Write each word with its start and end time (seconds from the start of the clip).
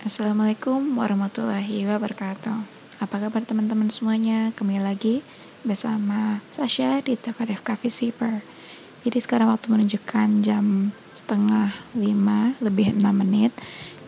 Assalamualaikum 0.00 0.96
warahmatullahi 0.96 1.84
wabarakatuh. 1.84 2.56
Apa 3.04 3.20
kabar 3.20 3.44
teman-teman 3.44 3.92
semuanya? 3.92 4.48
Kembali 4.56 4.80
lagi 4.80 5.20
bersama 5.60 6.40
Sasha 6.48 7.04
di 7.04 7.20
Tokaref 7.20 7.60
Cafe 7.60 7.92
Zipper 7.92 8.40
Jadi 9.04 9.20
sekarang 9.20 9.52
waktu 9.52 9.68
menunjukkan 9.68 10.40
jam 10.40 10.96
setengah 11.12 11.68
lima 11.92 12.56
lebih 12.64 12.96
enam 12.96 13.12
menit. 13.12 13.52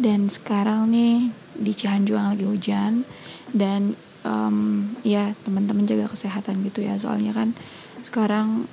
Dan 0.01 0.33
sekarang 0.33 0.89
nih 0.97 1.29
di 1.61 1.77
Cihanjuang 1.77 2.41
lagi 2.41 2.49
hujan. 2.49 3.05
Dan 3.53 3.93
um, 4.25 4.89
ya 5.05 5.37
teman-teman 5.45 5.85
jaga 5.85 6.09
kesehatan 6.09 6.65
gitu 6.73 6.89
ya. 6.89 6.97
Soalnya 6.97 7.37
kan 7.37 7.53
sekarang 8.01 8.65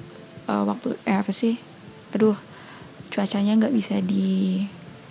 uh, 0.47 0.63
waktu 0.63 0.95
eh 1.03 1.19
apa 1.19 1.35
sih? 1.35 1.59
Aduh 2.15 2.39
cuacanya 3.11 3.59
nggak 3.59 3.75
bisa 3.75 3.99
di 3.99 4.63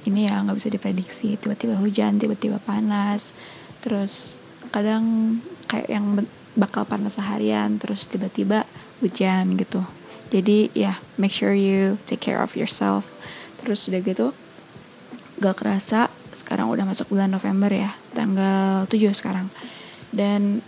ini 0.07 0.31
ya 0.31 0.45
nggak 0.45 0.59
bisa 0.59 0.71
diprediksi. 0.71 1.35
Tiba-tiba 1.41 1.75
hujan 1.81 2.21
tiba-tiba 2.23 2.63
panas. 2.63 3.35
Terus 3.83 4.39
kadang 4.71 5.39
kayak 5.67 5.89
yang 5.89 6.23
bakal 6.59 6.85
panas 6.85 7.17
seharian 7.17 7.79
terus 7.79 8.07
tiba-tiba 8.07 8.69
hujan 9.01 9.59
gitu. 9.59 9.83
Jadi 10.29 10.69
ya 10.77 10.93
yeah, 10.93 10.97
make 11.17 11.33
sure 11.33 11.57
you 11.57 11.97
take 12.05 12.21
care 12.21 12.39
of 12.39 12.55
yourself. 12.55 13.09
Terus 13.63 13.89
udah 13.89 14.01
gitu 14.05 14.27
gak 15.39 15.63
kerasa 15.63 16.11
sekarang 16.35 16.67
udah 16.69 16.83
masuk 16.83 17.15
bulan 17.15 17.31
November 17.31 17.71
ya 17.71 17.95
tanggal 18.13 18.85
7 18.91 19.15
sekarang. 19.15 19.49
Dan 20.13 20.61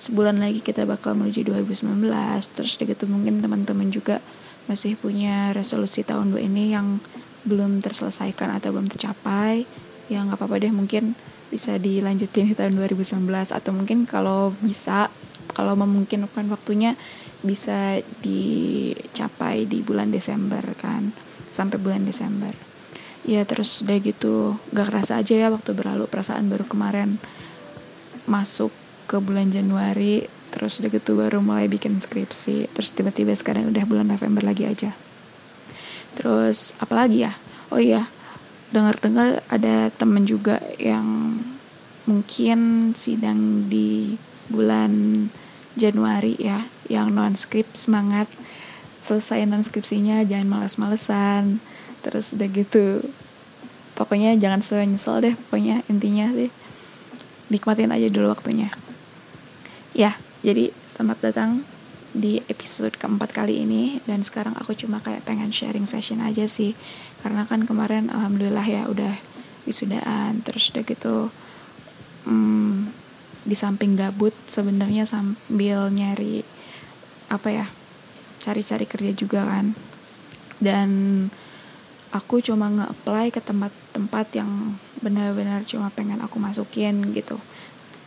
sebulan 0.00 0.40
lagi 0.40 0.64
kita 0.64 0.88
bakal 0.88 1.12
menuju 1.12 1.44
2019 1.44 2.08
terus 2.56 2.80
udah 2.80 2.86
gitu 2.88 3.04
mungkin 3.04 3.44
teman-teman 3.44 3.92
juga 3.92 4.24
masih 4.64 4.96
punya 4.96 5.52
resolusi 5.52 6.00
tahun 6.00 6.32
2 6.32 6.48
ini 6.48 6.72
yang 6.72 7.04
belum 7.44 7.80
terselesaikan 7.80 8.52
atau 8.56 8.74
belum 8.76 8.88
tercapai 8.90 9.64
ya 10.10 10.26
nggak 10.26 10.36
apa-apa 10.36 10.60
deh 10.60 10.74
mungkin 10.74 11.14
bisa 11.50 11.78
dilanjutin 11.78 12.50
di 12.50 12.54
tahun 12.54 12.78
2019 12.78 13.26
atau 13.50 13.70
mungkin 13.74 14.06
kalau 14.06 14.54
bisa 14.62 15.10
kalau 15.50 15.74
memungkinkan 15.74 16.46
waktunya 16.46 16.94
bisa 17.42 17.98
dicapai 18.22 19.66
di 19.66 19.82
bulan 19.82 20.14
Desember 20.14 20.62
kan 20.78 21.10
sampai 21.50 21.82
bulan 21.82 22.06
Desember. 22.06 22.54
Ya 23.26 23.44
terus 23.44 23.82
udah 23.84 23.98
gitu 24.00 24.56
gak 24.72 24.94
kerasa 24.94 25.20
aja 25.20 25.34
ya 25.36 25.48
waktu 25.52 25.76
berlalu 25.76 26.08
perasaan 26.08 26.48
baru 26.48 26.64
kemarin 26.64 27.20
masuk 28.24 28.70
ke 29.10 29.18
bulan 29.18 29.50
Januari 29.50 30.24
terus 30.54 30.78
udah 30.78 30.90
gitu 30.90 31.18
baru 31.18 31.42
mulai 31.42 31.66
bikin 31.66 31.98
skripsi 31.98 32.70
terus 32.74 32.94
tiba-tiba 32.94 33.34
sekarang 33.34 33.70
udah 33.70 33.84
bulan 33.86 34.10
November 34.10 34.42
lagi 34.42 34.66
aja 34.66 34.94
terus 36.18 36.72
apalagi 36.82 37.26
ya? 37.28 37.32
Oh 37.70 37.78
iya 37.78 38.10
dengar-dengar 38.70 39.42
ada 39.50 39.90
temen 39.90 40.22
juga 40.26 40.62
yang 40.78 41.38
mungkin 42.06 42.90
sidang 42.94 43.66
di 43.66 44.14
bulan 44.50 45.26
Januari 45.74 46.34
ya 46.38 46.66
yang 46.90 47.14
non 47.14 47.34
skrip 47.38 47.66
semangat. 47.74 48.26
Selesai 49.02 49.46
non 49.46 49.62
skripsinya 49.62 50.22
jangan 50.26 50.48
malas-malesan. 50.50 51.62
Terus 52.02 52.34
udah 52.34 52.48
gitu 52.50 53.04
pokoknya 53.98 54.38
jangan 54.40 54.64
nyesel 54.86 55.18
deh 55.22 55.34
pokoknya 55.46 55.82
intinya 55.90 56.30
sih. 56.34 56.50
Nikmatin 57.50 57.90
aja 57.90 58.06
dulu 58.06 58.30
waktunya. 58.30 58.70
Ya 59.94 60.14
jadi 60.46 60.70
selamat 60.86 61.18
datang 61.30 61.50
di 62.10 62.42
episode 62.50 62.98
keempat 62.98 63.30
kali 63.30 63.62
ini. 63.62 63.98
Dan 64.04 64.26
sekarang 64.26 64.54
aku 64.58 64.74
cuma 64.74 64.98
kayak 65.02 65.26
pengen 65.26 65.54
sharing 65.54 65.86
session 65.86 66.22
aja 66.22 66.46
sih. 66.50 66.74
Karena 67.22 67.46
kan 67.46 67.64
kemarin 67.66 68.10
alhamdulillah 68.10 68.66
ya 68.66 68.82
udah 68.90 69.14
wisudaan 69.68 70.40
terus 70.40 70.72
udah 70.72 70.82
gitu 70.88 71.28
hmm, 72.24 72.90
di 73.44 73.56
samping 73.56 73.94
gabut 73.94 74.32
sebenarnya 74.48 75.04
sambil 75.04 75.92
nyari 75.92 76.42
apa 77.28 77.48
ya 77.52 77.66
cari-cari 78.40 78.86
kerja 78.88 79.12
juga 79.14 79.46
kan. 79.46 79.76
Dan 80.60 80.90
aku 82.10 82.42
cuma 82.42 82.68
nge-apply 82.68 83.32
ke 83.32 83.40
tempat-tempat 83.40 84.26
yang 84.34 84.76
benar-benar 85.00 85.64
cuma 85.64 85.88
pengen 85.94 86.20
aku 86.20 86.36
masukin 86.42 87.14
gitu. 87.14 87.38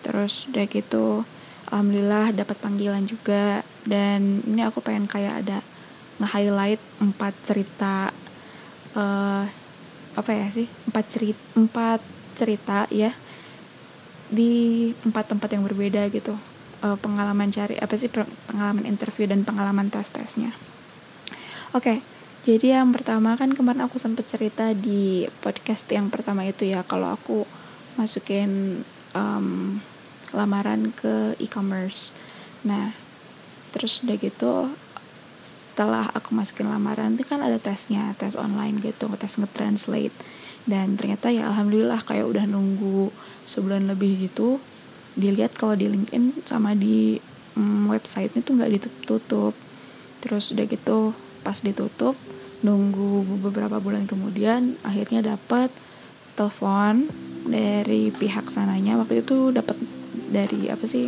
Terus 0.04 0.52
udah 0.52 0.66
gitu 0.68 1.24
alhamdulillah 1.70 2.36
dapat 2.36 2.58
panggilan 2.60 3.04
juga. 3.06 3.62
Dan 3.84 4.42
ini 4.48 4.64
aku 4.64 4.80
pengen 4.80 5.08
kayak 5.08 5.46
ada 5.46 5.60
nge-highlight 6.20 6.82
empat 7.04 7.34
cerita 7.44 8.10
uh, 8.96 9.44
apa 10.14 10.32
ya 10.32 10.48
sih? 10.52 10.68
Empat 10.88 11.06
cerita 11.12 11.42
empat 11.56 12.00
cerita 12.34 12.78
ya 12.90 13.14
di 14.34 14.90
empat 15.06 15.36
tempat 15.36 15.50
yang 15.54 15.64
berbeda 15.68 16.10
gitu. 16.10 16.34
Uh, 16.84 17.00
pengalaman 17.00 17.48
cari 17.48 17.80
apa 17.80 17.96
sih 17.96 18.12
pengalaman 18.50 18.84
interview 18.84 19.24
dan 19.24 19.48
pengalaman 19.48 19.88
tes 19.88 20.12
tesnya. 20.12 20.52
Oke 21.74 21.80
okay, 21.80 21.98
jadi 22.44 22.84
yang 22.84 22.92
pertama 22.92 23.40
kan 23.40 23.56
kemarin 23.56 23.88
aku 23.88 23.96
sempat 23.96 24.28
cerita 24.28 24.76
di 24.76 25.24
podcast 25.40 25.88
yang 25.88 26.12
pertama 26.12 26.44
itu 26.44 26.68
ya. 26.68 26.84
Kalau 26.84 27.16
aku 27.16 27.48
masukin 27.96 28.84
um, 29.16 29.80
lamaran 30.34 30.92
ke 30.92 31.38
e-commerce. 31.40 32.12
Nah, 32.66 32.92
terus 33.72 34.02
udah 34.02 34.18
gitu 34.18 34.74
setelah 35.42 36.06
aku 36.14 36.38
masukin 36.38 36.70
lamaran 36.70 37.18
itu 37.18 37.26
kan 37.26 37.42
ada 37.42 37.58
tesnya, 37.58 38.14
tes 38.18 38.38
online 38.38 38.78
gitu, 38.82 39.10
tes 39.18 39.34
nge-translate. 39.38 40.14
Dan 40.64 40.96
ternyata 41.00 41.34
ya 41.34 41.50
alhamdulillah 41.50 42.02
kayak 42.06 42.30
udah 42.30 42.46
nunggu 42.46 43.10
sebulan 43.46 43.90
lebih 43.90 44.30
gitu. 44.30 44.62
Dilihat 45.14 45.58
kalau 45.58 45.78
di 45.78 45.90
LinkedIn 45.90 46.46
sama 46.46 46.74
di 46.74 47.18
mm, 47.58 47.90
website 47.90 48.34
itu 48.38 48.54
nggak 48.54 48.72
ditutup. 48.78 49.54
Terus 50.22 50.54
udah 50.54 50.66
gitu 50.66 51.14
pas 51.44 51.60
ditutup 51.60 52.16
nunggu 52.64 53.28
beberapa 53.44 53.76
bulan 53.84 54.08
kemudian 54.08 54.80
akhirnya 54.88 55.36
dapat 55.36 55.68
telepon 56.40 57.12
dari 57.44 58.10
pihak 58.10 58.48
sananya 58.48 58.96
waktu 58.96 59.20
itu 59.20 59.52
dapat 59.52 59.76
dari 60.34 60.68
apa 60.74 60.90
sih 60.90 61.08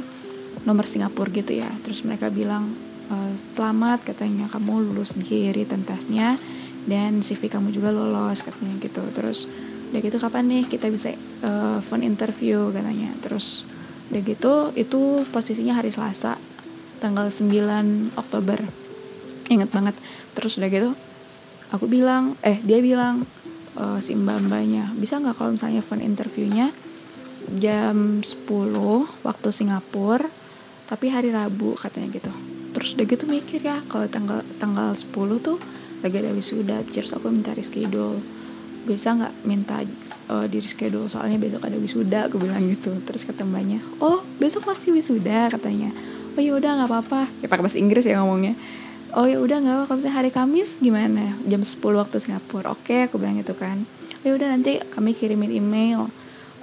nomor 0.63 0.86
Singapura 0.86 1.34
gitu 1.34 1.58
ya. 1.58 1.68
Terus 1.81 2.06
mereka 2.06 2.30
bilang 2.30 2.69
e, 3.09 3.16
selamat 3.36 4.06
katanya 4.06 4.46
kamu 4.53 4.94
lulus 4.94 5.18
di 5.18 5.50
written 5.50 5.81
testnya 5.81 6.38
dan 6.86 7.25
CV 7.25 7.50
kamu 7.50 7.74
juga 7.74 7.90
lolos 7.90 8.46
katanya 8.46 8.78
gitu. 8.78 9.02
Terus 9.09 9.50
udah 9.90 10.02
gitu 10.02 10.18
kapan 10.22 10.46
nih 10.50 10.64
kita 10.69 10.91
bisa 10.91 11.14
uh, 11.41 11.81
phone 11.81 12.06
interview 12.06 12.69
katanya. 12.69 13.09
Terus 13.25 13.66
udah 14.14 14.22
gitu 14.22 14.53
itu 14.78 15.02
posisinya 15.34 15.74
hari 15.81 15.90
Selasa 15.90 16.38
tanggal 17.02 17.34
9 17.34 18.14
Oktober. 18.14 18.62
Inget 19.50 19.74
banget. 19.74 19.96
Terus 20.38 20.62
udah 20.62 20.69
gitu 20.69 20.90
aku 21.74 21.90
bilang 21.90 22.38
eh 22.46 22.62
dia 22.62 22.80
bilang 22.84 23.25
uh, 23.80 23.97
si 23.97 24.14
mbak 24.14 24.46
mbaknya 24.46 24.94
bisa 24.97 25.18
nggak 25.18 25.35
kalau 25.40 25.56
misalnya 25.56 25.81
phone 25.81 26.03
interviewnya 26.06 26.69
jam 27.60 28.22
10 28.22 28.48
waktu 29.26 29.50
Singapura 29.54 30.28
tapi 30.86 31.10
hari 31.10 31.34
Rabu 31.34 31.74
katanya 31.78 32.14
gitu. 32.14 32.32
Terus 32.74 32.94
udah 32.94 33.06
gitu 33.08 33.26
mikir 33.26 33.60
ya 33.66 33.82
kalau 33.90 34.06
tanggal 34.06 34.46
tanggal 34.62 34.94
10 34.94 35.10
tuh 35.42 35.58
lagi 36.06 36.16
ada 36.22 36.30
wisuda 36.34 36.86
terus 36.86 37.14
aku 37.14 37.34
minta 37.34 37.54
reschedule. 37.58 38.22
Bisa 38.86 39.18
nggak 39.18 39.34
minta 39.50 39.82
uh, 40.30 40.46
di 40.46 40.62
reschedule? 40.62 41.10
Soalnya 41.10 41.42
besok 41.42 41.66
ada 41.66 41.78
wisuda 41.80 42.30
aku 42.30 42.38
bilang 42.38 42.62
gitu. 42.70 42.94
Terus 43.02 43.26
kata 43.26 43.42
mbaknya 43.42 43.82
oh 43.98 44.22
besok 44.38 44.70
masih 44.70 44.94
wisuda 44.94 45.50
katanya. 45.50 45.90
Oh 46.38 46.41
ya 46.44 46.53
udah 46.53 46.84
nggak 46.84 46.90
apa-apa. 46.91 47.22
Ya 47.41 47.48
pakai 47.50 47.64
bahasa 47.66 47.82
Inggris 47.82 48.06
ya 48.06 48.22
ngomongnya. 48.22 48.53
Oh 49.16 49.26
ya 49.26 49.40
udah 49.40 49.58
nggak 49.64 49.76
apa 49.80 49.84
kalau 49.88 49.98
misalnya 50.03 50.18
hari 50.20 50.30
Kamis 50.30 50.78
gimana? 50.84 51.40
Jam 51.48 51.64
10 51.64 51.80
waktu 51.82 52.20
Singapura. 52.22 52.76
Oke 52.76 53.08
aku 53.08 53.18
bilang 53.18 53.40
gitu 53.40 53.56
kan. 53.56 53.88
Oh, 54.22 54.26
ya 54.28 54.34
udah 54.36 54.52
nanti 54.53 54.82
kami 54.91 55.14
kirimin 55.14 55.53
email 55.53 56.12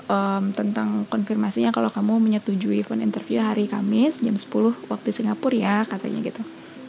um, 0.09 0.51
tentang 0.55 1.05
konfirmasinya 1.07 1.71
kalau 1.71 1.91
kamu 1.93 2.19
menyetujui 2.19 2.83
phone 2.87 3.05
interview 3.05 3.43
hari 3.43 3.69
Kamis 3.69 4.23
jam 4.23 4.35
10 4.35 4.49
waktu 4.89 5.09
Singapura 5.13 5.55
ya 5.55 5.77
katanya 5.87 6.21
gitu. 6.25 6.43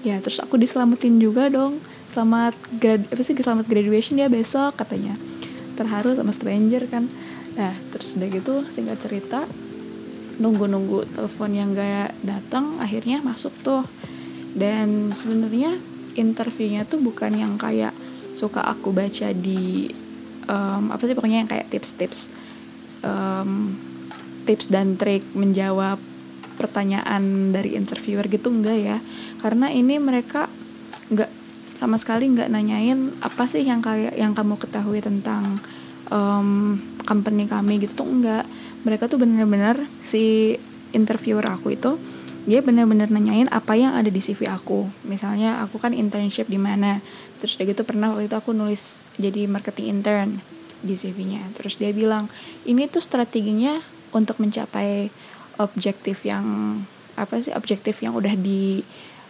Ya 0.03 0.19
terus 0.19 0.39
aku 0.43 0.59
diselamatin 0.59 1.19
juga 1.19 1.47
dong. 1.47 1.79
Selamat 2.11 2.53
grad 2.77 3.07
apa 3.09 3.21
sih 3.23 3.33
selamat 3.33 3.65
graduation 3.65 4.19
ya 4.19 4.27
besok 4.27 4.75
katanya. 4.77 5.15
Terharu 5.79 6.13
sama 6.13 6.35
stranger 6.35 6.85
kan. 6.91 7.07
Nah 7.55 7.73
terus 7.93 8.19
udah 8.19 8.29
gitu 8.29 8.53
singkat 8.69 8.99
cerita 8.99 9.47
nunggu-nunggu 10.33 11.13
telepon 11.13 11.53
yang 11.53 11.77
gak 11.77 12.17
datang 12.25 12.77
akhirnya 12.83 13.23
masuk 13.23 13.53
tuh. 13.63 13.85
Dan 14.53 15.15
sebenarnya 15.15 15.79
interviewnya 16.13 16.85
tuh 16.85 17.01
bukan 17.01 17.33
yang 17.33 17.57
kayak 17.57 17.93
suka 18.33 18.61
aku 18.61 18.93
baca 18.93 19.33
di 19.33 19.89
um, 20.49 20.93
apa 20.93 21.03
sih 21.05 21.15
pokoknya 21.15 21.45
yang 21.45 21.49
kayak 21.49 21.69
tips-tips 21.69 22.42
um, 23.03 23.75
tips 24.43 24.71
dan 24.71 24.99
trik 24.99 25.23
menjawab 25.35 25.99
pertanyaan 26.55 27.51
dari 27.51 27.75
interviewer 27.75 28.25
gitu 28.31 28.49
enggak 28.49 28.77
ya? 28.79 28.97
Karena 29.43 29.69
ini 29.69 29.99
mereka 29.99 30.47
enggak 31.11 31.29
sama 31.73 31.99
sekali 31.99 32.29
enggak 32.29 32.49
nanyain 32.49 33.11
apa 33.19 33.43
sih 33.49 33.65
yang 33.65 33.83
kalian 33.83 34.13
yang 34.15 34.31
kamu 34.31 34.55
ketahui 34.61 35.03
tentang 35.03 35.59
um, 36.13 36.79
company 37.03 37.49
kami 37.49 37.83
gitu 37.83 38.03
tuh 38.03 38.07
enggak. 38.07 38.45
Mereka 38.83 39.07
tuh 39.11 39.19
bener-bener 39.19 39.87
si 40.03 40.55
interviewer 40.93 41.43
aku 41.47 41.73
itu 41.73 41.97
dia 42.43 42.59
bener-bener 42.59 43.07
nanyain 43.07 43.47
apa 43.47 43.79
yang 43.79 43.95
ada 43.95 44.11
di 44.11 44.19
CV 44.19 44.51
aku. 44.51 44.91
Misalnya 45.07 45.63
aku 45.63 45.79
kan 45.79 45.95
internship 45.95 46.51
di 46.51 46.59
mana. 46.59 46.99
Terus 47.39 47.55
dia 47.55 47.65
gitu 47.71 47.87
pernah 47.87 48.11
waktu 48.11 48.27
itu 48.27 48.35
aku 48.35 48.51
nulis 48.51 48.99
jadi 49.15 49.47
marketing 49.47 49.99
intern 49.99 50.52
di 50.83 50.99
CV-nya 50.99 51.55
terus 51.55 51.79
dia 51.79 51.95
bilang 51.95 52.27
ini 52.67 52.85
tuh 52.91 53.01
strateginya 53.01 53.79
untuk 54.13 54.37
mencapai 54.37 55.09
objektif 55.57 56.23
yang 56.27 56.77
apa 57.13 57.41
sih 57.41 57.53
objektif 57.53 58.01
yang 58.01 58.17
udah 58.17 58.33
di 58.33 58.81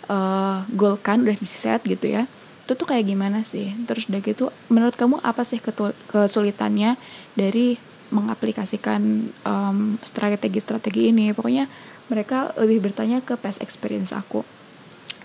uh, 0.07 0.63
goalkan 0.71 1.23
udah 1.27 1.35
di 1.35 1.47
set 1.47 1.83
gitu 1.83 2.11
ya. 2.11 2.27
Itu 2.63 2.79
tuh 2.79 2.87
kayak 2.87 3.07
gimana 3.07 3.43
sih? 3.43 3.75
Terus 3.87 4.07
udah 4.07 4.21
gitu 4.23 4.47
menurut 4.71 4.95
kamu 4.95 5.19
apa 5.19 5.43
sih 5.43 5.59
kesulitannya 6.07 6.95
dari 7.35 7.75
mengaplikasikan 8.13 9.01
um, 9.43 9.99
strategi-strategi 9.99 11.11
ini? 11.11 11.35
Pokoknya 11.35 11.67
mereka 12.07 12.55
lebih 12.55 12.91
bertanya 12.91 13.19
ke 13.19 13.35
past 13.35 13.59
experience 13.59 14.15
aku. 14.15 14.47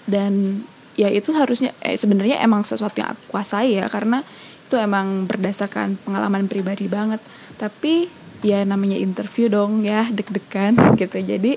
Dan 0.08 0.64
ya 0.98 1.06
itu 1.14 1.30
harusnya 1.30 1.70
eh, 1.84 1.94
sebenarnya 1.94 2.42
emang 2.42 2.66
sesuatu 2.66 2.98
yang 2.98 3.14
aku 3.14 3.38
kuasai 3.38 3.78
ya 3.78 3.86
karena 3.86 4.26
itu 4.68 4.76
emang 4.76 5.24
berdasarkan 5.24 5.96
pengalaman 6.04 6.44
pribadi 6.44 6.92
banget. 6.92 7.24
Tapi 7.56 8.12
ya 8.44 8.62
namanya 8.68 9.00
interview 9.00 9.48
dong 9.48 9.80
ya 9.80 10.04
deg-degan 10.12 10.76
gitu. 11.00 11.16
Jadi 11.24 11.56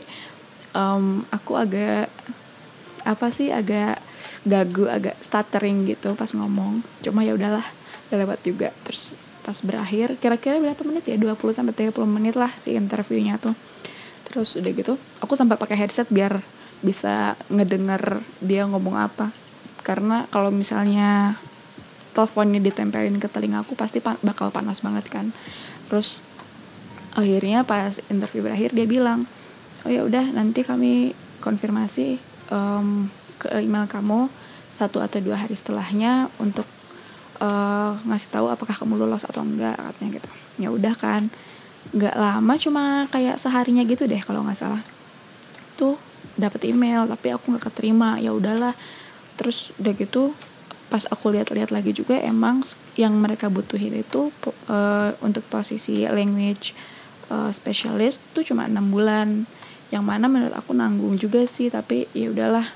um, 0.71 1.27
aku 1.27 1.59
agak 1.59 2.07
apa 3.03 3.27
sih 3.33 3.51
agak 3.51 3.99
gagu 4.47 4.87
agak 4.87 5.19
stuttering 5.19 5.83
gitu 5.91 6.15
pas 6.15 6.31
ngomong. 6.31 6.79
Cuma 7.03 7.27
ya 7.27 7.35
udahlah 7.35 7.67
udah 8.07 8.17
lewat 8.17 8.39
juga. 8.47 8.71
Terus 8.87 9.19
pas 9.43 9.59
berakhir 9.59 10.15
kira-kira 10.15 10.63
berapa 10.63 10.79
menit 10.87 11.03
ya? 11.11 11.19
20 11.19 11.35
sampai 11.51 11.91
30 11.91 11.91
menit 12.07 12.39
lah 12.39 12.49
si 12.63 12.79
interviewnya 12.79 13.35
tuh. 13.43 13.53
Terus 14.31 14.55
udah 14.55 14.71
gitu 14.71 14.95
aku 15.19 15.35
sampai 15.35 15.59
pakai 15.59 15.75
headset 15.75 16.07
biar 16.07 16.39
bisa 16.79 17.35
ngedenger 17.51 18.23
dia 18.39 18.63
ngomong 18.63 18.95
apa. 18.95 19.35
Karena 19.83 20.29
kalau 20.31 20.53
misalnya 20.53 21.35
teleponnya 22.11 22.59
ditempelin 22.59 23.17
ke 23.17 23.27
telinga 23.31 23.63
aku 23.63 23.73
pasti 23.75 24.03
pa 24.03 24.19
bakal 24.21 24.51
panas 24.51 24.83
banget 24.83 25.07
kan. 25.07 25.31
Terus 25.87 26.19
akhirnya 27.15 27.67
pas 27.67 27.99
interview 28.07 28.43
berakhir 28.43 28.71
dia 28.71 28.87
bilang 28.87 29.27
oh 29.83 29.91
ya 29.91 30.07
udah 30.07 30.31
nanti 30.31 30.63
kami 30.63 31.11
konfirmasi 31.43 32.21
um, 32.53 33.09
ke 33.41 33.49
email 33.59 33.89
kamu 33.89 34.29
satu 34.77 35.01
atau 35.01 35.19
dua 35.19 35.35
hari 35.35 35.57
setelahnya 35.57 36.29
untuk 36.37 36.65
uh, 37.41 37.97
ngasih 38.05 38.29
tahu 38.29 38.47
apakah 38.47 38.77
kamu 38.77 39.01
lolos 39.01 39.25
atau 39.25 39.41
enggak 39.41 39.75
katanya 39.75 40.21
gitu. 40.21 40.29
Ya 40.61 40.69
udah 40.69 40.93
kan 40.95 41.27
nggak 41.91 42.13
lama 42.13 42.53
cuma 42.61 42.83
kayak 43.09 43.41
seharinya 43.41 43.81
gitu 43.83 44.05
deh 44.05 44.21
kalau 44.21 44.45
nggak 44.45 44.59
salah. 44.59 44.81
Tuh 45.75 45.97
dapat 46.37 46.69
email 46.69 47.09
tapi 47.09 47.33
aku 47.33 47.51
nggak 47.51 47.73
keterima. 47.73 48.21
Ya 48.21 48.31
udahlah. 48.31 48.77
Terus 49.35 49.73
udah 49.81 49.93
gitu 49.97 50.37
pas 50.91 51.07
aku 51.07 51.31
lihat-lihat 51.31 51.71
lagi 51.71 51.95
juga 51.95 52.19
emang 52.19 52.67
yang 52.99 53.15
mereka 53.15 53.47
butuhin 53.47 53.95
itu 53.95 54.27
uh, 54.67 55.15
untuk 55.23 55.47
posisi 55.47 56.03
language 56.03 56.75
uh, 57.31 57.47
specialist 57.55 58.19
tuh 58.35 58.43
cuma 58.43 58.67
enam 58.67 58.91
bulan. 58.91 59.47
Yang 59.87 60.03
mana 60.03 60.27
menurut 60.27 60.51
aku 60.51 60.75
nanggung 60.75 61.15
juga 61.15 61.47
sih 61.47 61.71
tapi 61.71 62.11
ya 62.11 62.27
udahlah. 62.27 62.67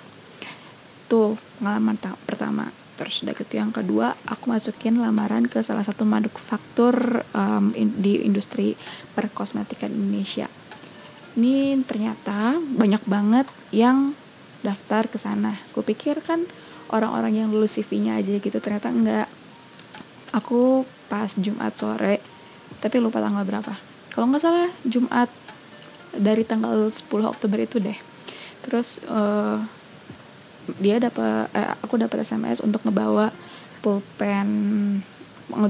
Tuh 1.12 1.36
pengalaman 1.60 2.00
pertama. 2.24 2.72
Terus 2.96 3.28
udah 3.28 3.36
gitu 3.36 3.60
yang 3.60 3.76
kedua 3.76 4.16
aku 4.24 4.48
masukin 4.48 4.96
lamaran 5.04 5.52
ke 5.52 5.60
salah 5.60 5.84
satu 5.84 6.08
manufaktur 6.08 7.28
um, 7.36 7.76
in, 7.76 7.92
di 8.00 8.24
industri 8.24 8.80
perkosmetikan 9.12 9.92
Indonesia. 9.92 10.48
Ini 11.36 11.84
ternyata 11.84 12.56
banyak 12.64 13.04
banget 13.04 13.48
yang 13.76 14.16
daftar 14.64 15.12
ke 15.12 15.20
sana. 15.20 15.60
Gue 15.76 15.84
pikir 15.84 16.24
kan 16.24 16.48
orang-orang 16.96 17.46
yang 17.46 17.48
lulus 17.52 17.76
CV-nya 17.76 18.20
aja 18.20 18.40
gitu. 18.40 18.58
Ternyata 18.60 18.92
enggak. 18.92 19.28
Aku 20.36 20.84
pas 21.08 21.32
Jumat 21.40 21.76
sore 21.80 22.20
tapi 22.84 23.00
lupa 23.00 23.24
tanggal 23.24 23.46
berapa. 23.48 23.74
Kalau 24.12 24.32
nggak 24.32 24.44
salah 24.44 24.72
Jumat 24.84 25.28
dari 26.16 26.44
tanggal 26.48 26.88
10 26.92 27.08
Oktober 27.24 27.60
itu 27.60 27.80
deh. 27.80 27.96
Terus 28.64 29.04
uh, 29.08 29.60
dia 30.82 30.98
dapat 30.98 31.52
eh, 31.54 31.78
aku 31.84 32.02
dapat 32.02 32.26
SMS 32.26 32.60
untuk 32.64 32.82
ngebawa 32.88 33.30
pulpen 33.86 34.50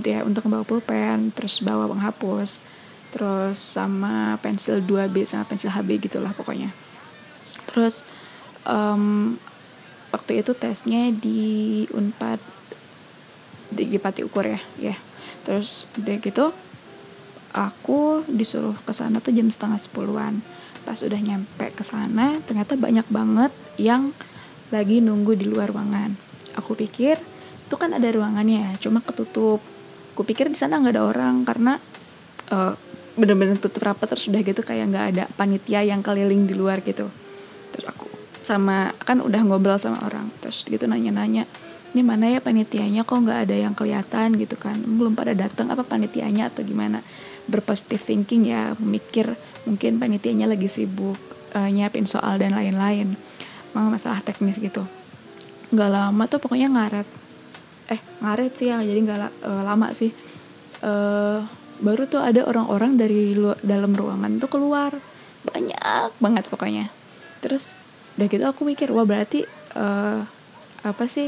ya 0.08 0.24
untuk 0.24 0.48
ngebawa 0.48 0.64
pulpen 0.64 1.36
terus 1.36 1.60
bawa 1.60 1.92
penghapus 1.92 2.64
terus 3.12 3.60
sama 3.60 4.40
pensil 4.40 4.80
2B 4.80 5.28
sama 5.28 5.44
pensil 5.48 5.72
HB 5.72 6.08
gitulah 6.08 6.32
pokoknya. 6.32 6.72
Terus 7.68 8.08
um, 8.68 9.36
waktu 10.16 10.40
itu 10.40 10.56
tesnya 10.56 11.12
di 11.12 11.84
Unpad 11.92 12.40
di, 13.76 14.00
Pati 14.00 14.24
Ukur 14.24 14.48
ya 14.48 14.62
ya 14.80 14.96
terus 15.44 15.92
udah 16.00 16.16
gitu 16.24 16.56
aku 17.52 18.24
disuruh 18.32 18.76
ke 18.80 18.96
sana 18.96 19.20
tuh 19.20 19.36
jam 19.36 19.52
setengah 19.52 19.80
sepuluhan 19.84 20.40
pas 20.88 20.96
udah 21.04 21.20
nyampe 21.20 21.76
ke 21.76 21.84
sana 21.84 22.40
ternyata 22.48 22.80
banyak 22.80 23.06
banget 23.12 23.52
yang 23.76 24.16
lagi 24.74 25.02
nunggu 25.04 25.38
di 25.38 25.46
luar 25.46 25.70
ruangan. 25.70 26.18
Aku 26.58 26.74
pikir 26.74 27.20
itu 27.66 27.76
kan 27.78 27.94
ada 27.94 28.08
ruangannya, 28.10 28.78
cuma 28.82 29.02
ketutup. 29.02 29.62
Aku 30.16 30.22
pikir 30.24 30.48
di 30.50 30.58
sana 30.58 30.80
nggak 30.80 30.96
ada 30.96 31.04
orang 31.04 31.36
karena 31.44 31.74
uh, 32.50 32.74
bener-bener 33.16 33.60
tutup 33.60 33.84
rapat 33.84 34.12
terus 34.12 34.28
udah 34.28 34.42
gitu 34.42 34.62
kayak 34.64 34.92
nggak 34.92 35.06
ada 35.16 35.24
panitia 35.36 35.84
yang 35.84 36.02
keliling 36.02 36.48
di 36.48 36.56
luar 36.56 36.82
gitu. 36.82 37.12
Terus 37.76 37.86
aku 37.90 38.05
sama 38.46 38.94
kan 39.02 39.20
udah 39.20 39.42
ngobrol 39.42 39.82
sama 39.82 40.00
orang 40.06 40.30
terus 40.40 40.64
gitu 40.70 40.86
nanya-nanya 40.86 41.50
ini 41.96 42.04
mana 42.04 42.28
ya 42.28 42.44
panitianya? 42.44 43.08
Kok 43.08 43.24
nggak 43.24 43.40
ada 43.48 43.56
yang 43.56 43.72
kelihatan? 43.72 44.36
Gitu 44.36 44.60
kan. 44.60 44.76
Belum 44.76 45.16
pada 45.16 45.32
datang 45.32 45.72
apa 45.72 45.88
panitianya 45.88 46.52
atau 46.52 46.68
gimana? 46.68 47.00
Berpositif 47.48 48.04
thinking 48.04 48.52
ya 48.52 48.76
mikir 48.84 49.32
mungkin 49.64 49.96
panitianya 49.96 50.52
lagi 50.52 50.68
sibuk 50.68 51.16
uh, 51.56 51.70
nyiapin 51.72 52.04
soal 52.04 52.36
dan 52.36 52.52
lain-lain 52.52 53.16
masalah 53.72 54.20
teknis 54.20 54.60
gitu. 54.60 54.84
Nggak 55.72 55.90
lama 55.96 56.24
tuh 56.28 56.44
pokoknya 56.44 56.68
ngaret. 56.68 57.08
Eh 57.88 58.00
ngaret 58.20 58.52
sih 58.60 58.68
ya 58.76 58.84
jadi 58.84 59.00
nggak 59.00 59.48
uh, 59.48 59.64
lama 59.64 59.96
sih. 59.96 60.12
Uh, 60.84 61.48
baru 61.80 62.12
tuh 62.12 62.20
ada 62.20 62.44
orang-orang 62.44 63.00
dari 63.00 63.40
dalam 63.64 63.96
ruangan 63.96 64.36
tuh 64.36 64.52
keluar. 64.52 64.92
Banyak 65.48 66.20
banget 66.20 66.44
pokoknya. 66.52 66.92
Terus 67.40 67.85
udah 68.16 68.28
gitu 68.32 68.44
aku 68.48 68.64
mikir 68.64 68.92
wah 68.96 69.04
berarti 69.04 69.44
uh, 69.76 70.24
apa 70.86 71.06
sih 71.10 71.28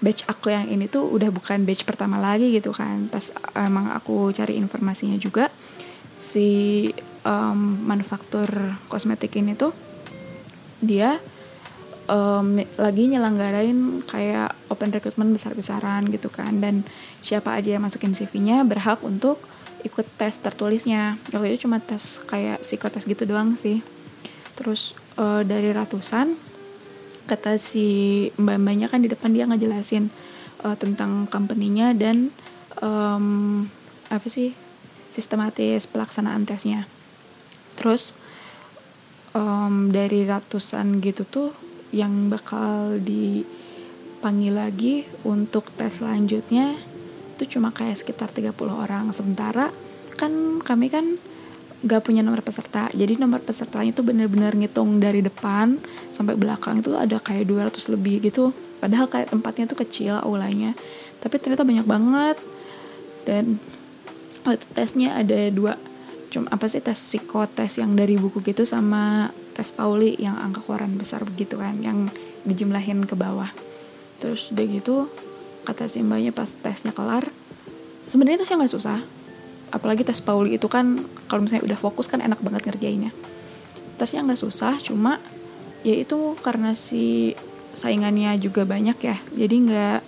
batch 0.00 0.28
aku 0.28 0.52
yang 0.52 0.68
ini 0.68 0.88
tuh 0.90 1.08
udah 1.08 1.32
bukan 1.32 1.64
batch 1.64 1.88
pertama 1.88 2.20
lagi 2.20 2.52
gitu 2.52 2.72
kan. 2.72 3.08
Pas 3.08 3.32
emang 3.56 3.92
aku 3.92 4.32
cari 4.32 4.60
informasinya 4.60 5.16
juga 5.16 5.48
si 6.16 6.88
um, 7.24 7.80
manufaktur 7.84 8.48
kosmetik 8.88 9.36
ini 9.36 9.56
tuh 9.56 9.72
dia 10.80 11.16
um, 12.08 12.60
lagi 12.76 13.04
nyelenggarain 13.08 14.04
kayak 14.04 14.52
open 14.68 14.92
recruitment 14.92 15.32
besar-besaran 15.32 16.08
gitu 16.12 16.28
kan. 16.28 16.60
Dan 16.60 16.84
siapa 17.24 17.56
aja 17.56 17.76
yang 17.76 17.84
masukin 17.84 18.12
CV-nya 18.12 18.64
berhak 18.68 19.00
untuk 19.00 19.40
ikut 19.80 20.04
tes 20.20 20.36
tertulisnya. 20.36 21.16
Waktu 21.32 21.56
itu 21.56 21.68
cuma 21.68 21.80
tes 21.80 22.20
kayak 22.28 22.60
psikotes 22.60 23.08
gitu 23.08 23.24
doang 23.24 23.56
sih. 23.56 23.80
Terus 24.56 24.92
uh, 25.18 25.42
dari 25.42 25.72
ratusan 25.72 26.36
kata 27.26 27.58
si 27.58 27.86
mbak-mbaknya 28.38 28.86
kan 28.86 29.02
di 29.02 29.10
depan 29.10 29.34
dia 29.34 29.50
ngejelasin 29.50 30.08
uh, 30.62 30.78
tentang 30.78 31.26
company-nya 31.26 31.90
dan 31.92 32.30
um, 32.78 33.66
apa 34.06 34.26
sih 34.30 34.54
sistematis 35.10 35.90
pelaksanaan 35.90 36.46
tesnya. 36.46 36.86
Terus 37.74 38.14
um, 39.34 39.90
dari 39.90 40.22
ratusan 40.22 41.02
gitu 41.02 41.26
tuh 41.26 41.50
yang 41.90 42.30
bakal 42.30 43.00
dipanggil 43.02 44.54
lagi 44.54 44.94
untuk 45.26 45.70
tes 45.74 45.98
selanjutnya 45.98 46.78
itu 47.36 47.58
cuma 47.58 47.74
kayak 47.74 48.00
sekitar 48.00 48.32
30 48.32 48.54
orang. 48.70 49.10
Sementara 49.12 49.74
kan 50.16 50.62
kami 50.64 50.88
kan 50.88 51.20
gak 51.84 52.08
punya 52.08 52.24
nomor 52.24 52.40
peserta. 52.40 52.88
Jadi 52.94 53.20
nomor 53.20 53.44
pesertanya 53.44 53.92
itu 53.92 54.00
bener-bener 54.00 54.56
ngitung 54.56 55.02
dari 55.02 55.20
depan 55.20 55.76
sampai 56.16 56.38
belakang 56.38 56.80
itu 56.80 56.96
ada 56.96 57.20
kayak 57.20 57.44
200 57.48 57.92
lebih 57.92 58.24
gitu. 58.24 58.54
Padahal 58.80 59.10
kayak 59.10 59.32
tempatnya 59.32 59.68
tuh 59.68 59.78
kecil 59.84 60.16
aulanya. 60.16 60.72
Tapi 61.20 61.36
ternyata 61.36 61.66
banyak 61.66 61.86
banget. 61.86 62.36
Dan 63.26 63.60
waktu 64.46 64.64
tesnya 64.72 65.18
ada 65.18 65.50
dua 65.50 65.74
cuma 66.30 66.50
apa 66.50 66.66
sih 66.66 66.82
tes 66.82 66.98
psikotes 66.98 67.78
yang 67.78 67.94
dari 67.94 68.18
buku 68.18 68.42
gitu 68.42 68.66
sama 68.66 69.30
tes 69.54 69.70
Pauli 69.70 70.18
yang 70.18 70.36
angka 70.38 70.62
keluaran 70.62 70.98
besar 70.98 71.22
begitu 71.22 71.58
kan 71.58 71.78
yang 71.82 72.06
dijumlahin 72.46 73.02
ke 73.06 73.18
bawah. 73.18 73.50
Terus 74.22 74.50
udah 74.54 74.66
gitu 74.70 74.96
kata 75.66 75.90
si 75.90 75.98
mbaknya 76.06 76.30
pas 76.30 76.46
tesnya 76.46 76.94
kelar 76.94 77.26
sebenarnya 78.06 78.46
tesnya 78.46 78.62
nggak 78.62 78.74
susah 78.78 79.02
apalagi 79.76 80.02
tes 80.02 80.24
Pauli 80.24 80.56
itu 80.56 80.66
kan 80.66 80.96
kalau 81.28 81.44
misalnya 81.44 81.68
udah 81.68 81.78
fokus 81.78 82.08
kan 82.08 82.24
enak 82.24 82.40
banget 82.40 82.64
ngerjainnya. 82.64 83.12
Tesnya 84.00 84.24
nggak 84.24 84.40
susah 84.40 84.80
cuma 84.80 85.20
ya 85.84 85.94
itu 85.94 86.34
karena 86.40 86.72
si 86.72 87.36
saingannya 87.76 88.40
juga 88.40 88.64
banyak 88.64 88.96
ya. 88.96 89.16
Jadi 89.36 89.54
nggak 89.68 89.98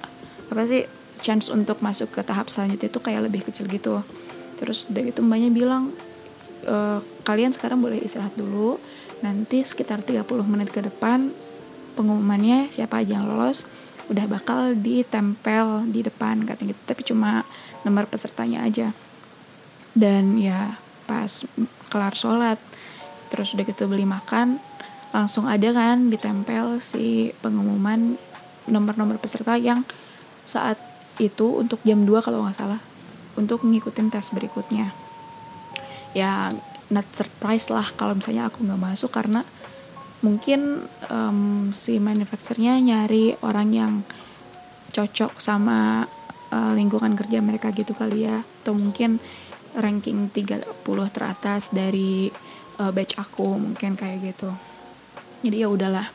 apa 0.49 0.63
sih 0.65 0.89
chance 1.21 1.53
untuk 1.53 1.85
masuk 1.85 2.09
ke 2.09 2.25
tahap 2.25 2.49
selanjutnya 2.49 2.89
itu 2.89 3.01
kayak 3.05 3.29
lebih 3.29 3.45
kecil 3.45 3.69
gitu. 3.69 4.01
Terus 4.57 4.89
udah 4.89 5.03
gitu 5.05 5.21
mbaknya 5.21 5.53
bilang 5.53 5.93
e, 6.65 7.05
kalian 7.23 7.53
sekarang 7.53 7.85
boleh 7.85 8.01
istirahat 8.01 8.33
dulu. 8.35 8.81
Nanti 9.21 9.61
sekitar 9.61 10.01
30 10.01 10.25
menit 10.49 10.73
ke 10.73 10.81
depan 10.81 11.29
pengumumannya 11.99 12.71
siapa 12.73 13.03
aja 13.03 13.21
yang 13.21 13.27
lolos 13.29 13.69
udah 14.09 14.25
bakal 14.25 14.73
ditempel 14.73 15.85
di 15.93 16.01
depan 16.01 16.49
katanya 16.49 16.73
gitu. 16.73 16.83
Tapi 16.89 17.03
cuma 17.05 17.45
nomor 17.85 18.09
pesertanya 18.09 18.65
aja 18.65 18.97
dan 19.99 20.39
ya 20.39 20.79
pas 21.11 21.43
kelar 21.91 22.15
sholat 22.15 22.63
terus 23.29 23.53
udah 23.53 23.67
gitu 23.67 23.91
beli 23.91 24.07
makan 24.07 24.63
langsung 25.11 25.51
ada 25.51 25.73
kan 25.75 26.13
ditempel 26.13 26.79
si 26.79 27.33
pengumuman 27.43 28.15
nomor-nomor 28.69 29.19
peserta 29.19 29.57
yang 29.57 29.83
saat 30.45 30.77
itu 31.19 31.59
untuk 31.59 31.83
jam 31.83 32.05
2 32.07 32.23
kalau 32.23 32.45
nggak 32.47 32.57
salah 32.57 32.81
untuk 33.35 33.63
ngikutin 33.63 34.11
tes 34.11 34.31
berikutnya. 34.35 34.91
Ya 36.13 36.51
not 36.89 37.07
surprise 37.13 37.69
lah 37.69 37.85
kalau 37.95 38.17
misalnya 38.17 38.49
aku 38.49 38.65
nggak 38.65 38.81
masuk 38.81 39.13
karena 39.13 39.45
mungkin 40.25 40.83
um, 41.13 41.71
si 41.71 42.03
manufacturernya 42.03 42.81
nyari 42.83 43.39
orang 43.45 43.69
yang 43.71 43.93
cocok 44.91 45.39
sama 45.39 46.09
uh, 46.51 46.73
lingkungan 46.75 47.15
kerja 47.15 47.39
mereka 47.39 47.71
gitu 47.71 47.95
kali 47.95 48.27
ya. 48.27 48.43
Atau 48.63 48.75
mungkin 48.75 49.23
ranking 49.77 50.33
30 50.33 50.65
teratas 51.13 51.69
dari 51.69 52.33
uh, 52.81 52.93
batch 52.95 53.21
aku 53.21 53.59
mungkin 53.59 53.99
kayak 53.99 54.33
gitu. 54.33 54.51
Jadi 55.45 55.57
ya 55.63 55.69
udahlah 55.69 56.09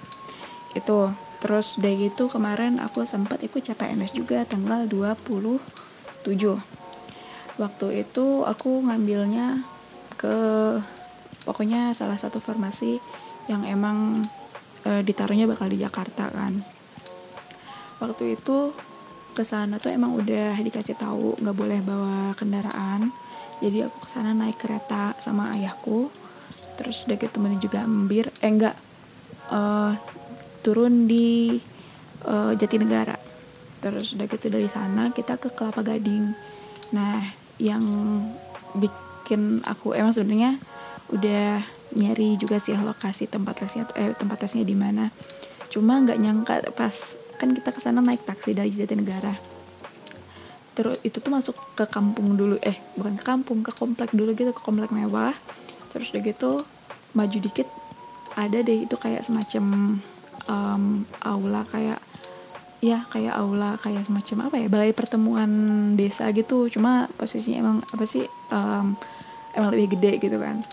itu 0.73 1.13
terus 1.37 1.77
dari 1.77 2.09
itu 2.09 2.31
kemarin 2.31 2.79
aku 2.79 3.03
sempat 3.03 3.43
ikut 3.43 3.61
CPNS 3.61 4.15
juga 4.15 4.47
tanggal 4.47 4.87
27 4.87 5.59
waktu 7.59 7.87
itu 8.01 8.47
aku 8.47 8.81
ngambilnya 8.81 9.61
ke 10.17 10.35
pokoknya 11.43 11.91
salah 11.91 12.15
satu 12.15 12.39
farmasi 12.39 12.97
yang 13.51 13.67
emang 13.67 14.23
e, 14.87 15.03
ditaruhnya 15.03 15.45
bakal 15.45 15.67
di 15.67 15.83
Jakarta 15.83 16.31
kan. 16.31 16.63
Waktu 17.99 18.39
itu 18.39 18.71
ke 19.35 19.43
sana 19.43 19.77
tuh 19.81 19.91
emang 19.91 20.15
udah 20.15 20.55
dikasih 20.61 20.95
tahu 20.95 21.35
nggak 21.41 21.57
boleh 21.57 21.79
bawa 21.83 22.31
kendaraan 22.39 23.11
jadi 23.63 23.87
aku 23.87 24.03
ke 24.03 24.09
sana 24.11 24.35
naik 24.35 24.59
kereta 24.59 25.15
sama 25.23 25.55
ayahku. 25.55 26.11
Terus 26.75 27.07
udah 27.07 27.15
gitu 27.15 27.39
menuju 27.39 27.71
Gambir 27.71 28.27
eh 28.43 28.51
enggak. 28.51 28.75
Uh, 29.47 29.95
turun 30.59 31.07
di 31.07 31.55
uh, 32.27 32.51
Jatinegara. 32.59 33.15
Terus 33.79 34.19
udah 34.19 34.27
gitu 34.27 34.51
dari 34.51 34.67
sana 34.67 35.15
kita 35.15 35.39
ke 35.39 35.47
Kelapa 35.55 35.79
Gading. 35.79 36.35
Nah 36.91 37.23
yang 37.55 37.83
bikin 38.75 39.63
aku 39.63 39.95
emang 39.95 40.11
sebenarnya 40.11 40.59
udah 41.15 41.63
nyari 41.95 42.35
juga 42.35 42.59
sih 42.59 42.75
lokasi 42.75 43.31
tempat 43.31 43.63
tesnya 43.63 43.87
eh 43.95 44.11
tempat 44.11 44.43
tesnya 44.43 44.67
di 44.67 44.75
mana. 44.75 45.07
Cuma 45.71 46.03
nggak 46.03 46.19
nyangka 46.19 46.55
pas 46.75 47.15
kan 47.39 47.55
kita 47.55 47.71
ke 47.71 47.79
sana 47.79 48.03
naik 48.03 48.27
taksi 48.27 48.51
dari 48.51 48.75
Jatinegara 48.75 49.52
terus 50.73 50.97
itu 51.05 51.21
tuh 51.21 51.29
masuk 51.29 51.55
ke 51.77 51.85
kampung 51.89 52.33
dulu. 52.33 52.57
Eh 52.61 52.77
bukan 52.97 53.13
ke 53.17 53.23
kampung 53.25 53.59
ke 53.61 53.71
komplek 53.73 54.09
dulu 54.13 54.33
gitu 54.33 54.51
ke 54.53 54.61
komplek 54.61 54.89
mewah. 54.89 55.33
Terus 55.93 56.09
udah 56.13 56.23
gitu 56.25 56.51
maju 57.13 57.37
dikit 57.37 57.69
ada 58.33 58.57
deh 58.65 58.89
itu 58.89 58.95
kayak 58.97 59.21
semacam 59.21 59.97
um, 60.49 60.83
aula 61.21 61.61
kayak 61.69 62.01
ya 62.83 63.05
kayak 63.13 63.37
aula 63.37 63.79
kayak 63.79 64.03
semacam 64.03 64.49
apa 64.51 64.55
ya 64.59 64.67
balai 64.67 64.91
pertemuan 64.91 65.51
desa 65.93 66.27
gitu. 66.33 66.67
Cuma 66.67 67.05
posisinya 67.15 67.57
emang 67.61 67.77
apa 67.85 68.05
sih 68.09 68.25
um, 68.49 68.97
emang 69.53 69.69
lebih 69.71 69.97
gede 69.97 70.11
gitu 70.17 70.37
kan. 70.41 70.65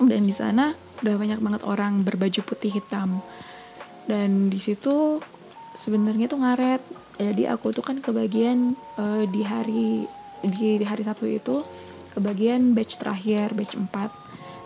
Dan 0.00 0.24
di 0.24 0.32
sana 0.32 0.72
udah 1.04 1.14
banyak 1.14 1.38
banget 1.38 1.62
orang 1.68 2.02
berbaju 2.02 2.40
putih 2.42 2.72
hitam. 2.72 3.20
Dan 4.08 4.48
di 4.48 4.56
situ 4.56 5.20
sebenarnya 5.76 6.32
tuh 6.32 6.40
ngaret 6.40 6.82
jadi 7.18 7.54
aku 7.54 7.74
tuh 7.74 7.82
kan 7.82 7.98
kebagian 7.98 8.78
uh, 8.96 9.26
di 9.26 9.42
hari 9.42 10.06
di, 10.42 10.78
di 10.78 10.86
hari 10.86 11.02
Sabtu 11.02 11.26
itu 11.26 11.66
kebagian 12.14 12.72
batch 12.72 13.02
terakhir 13.02 13.52
batch 13.58 13.74
4 13.74 13.90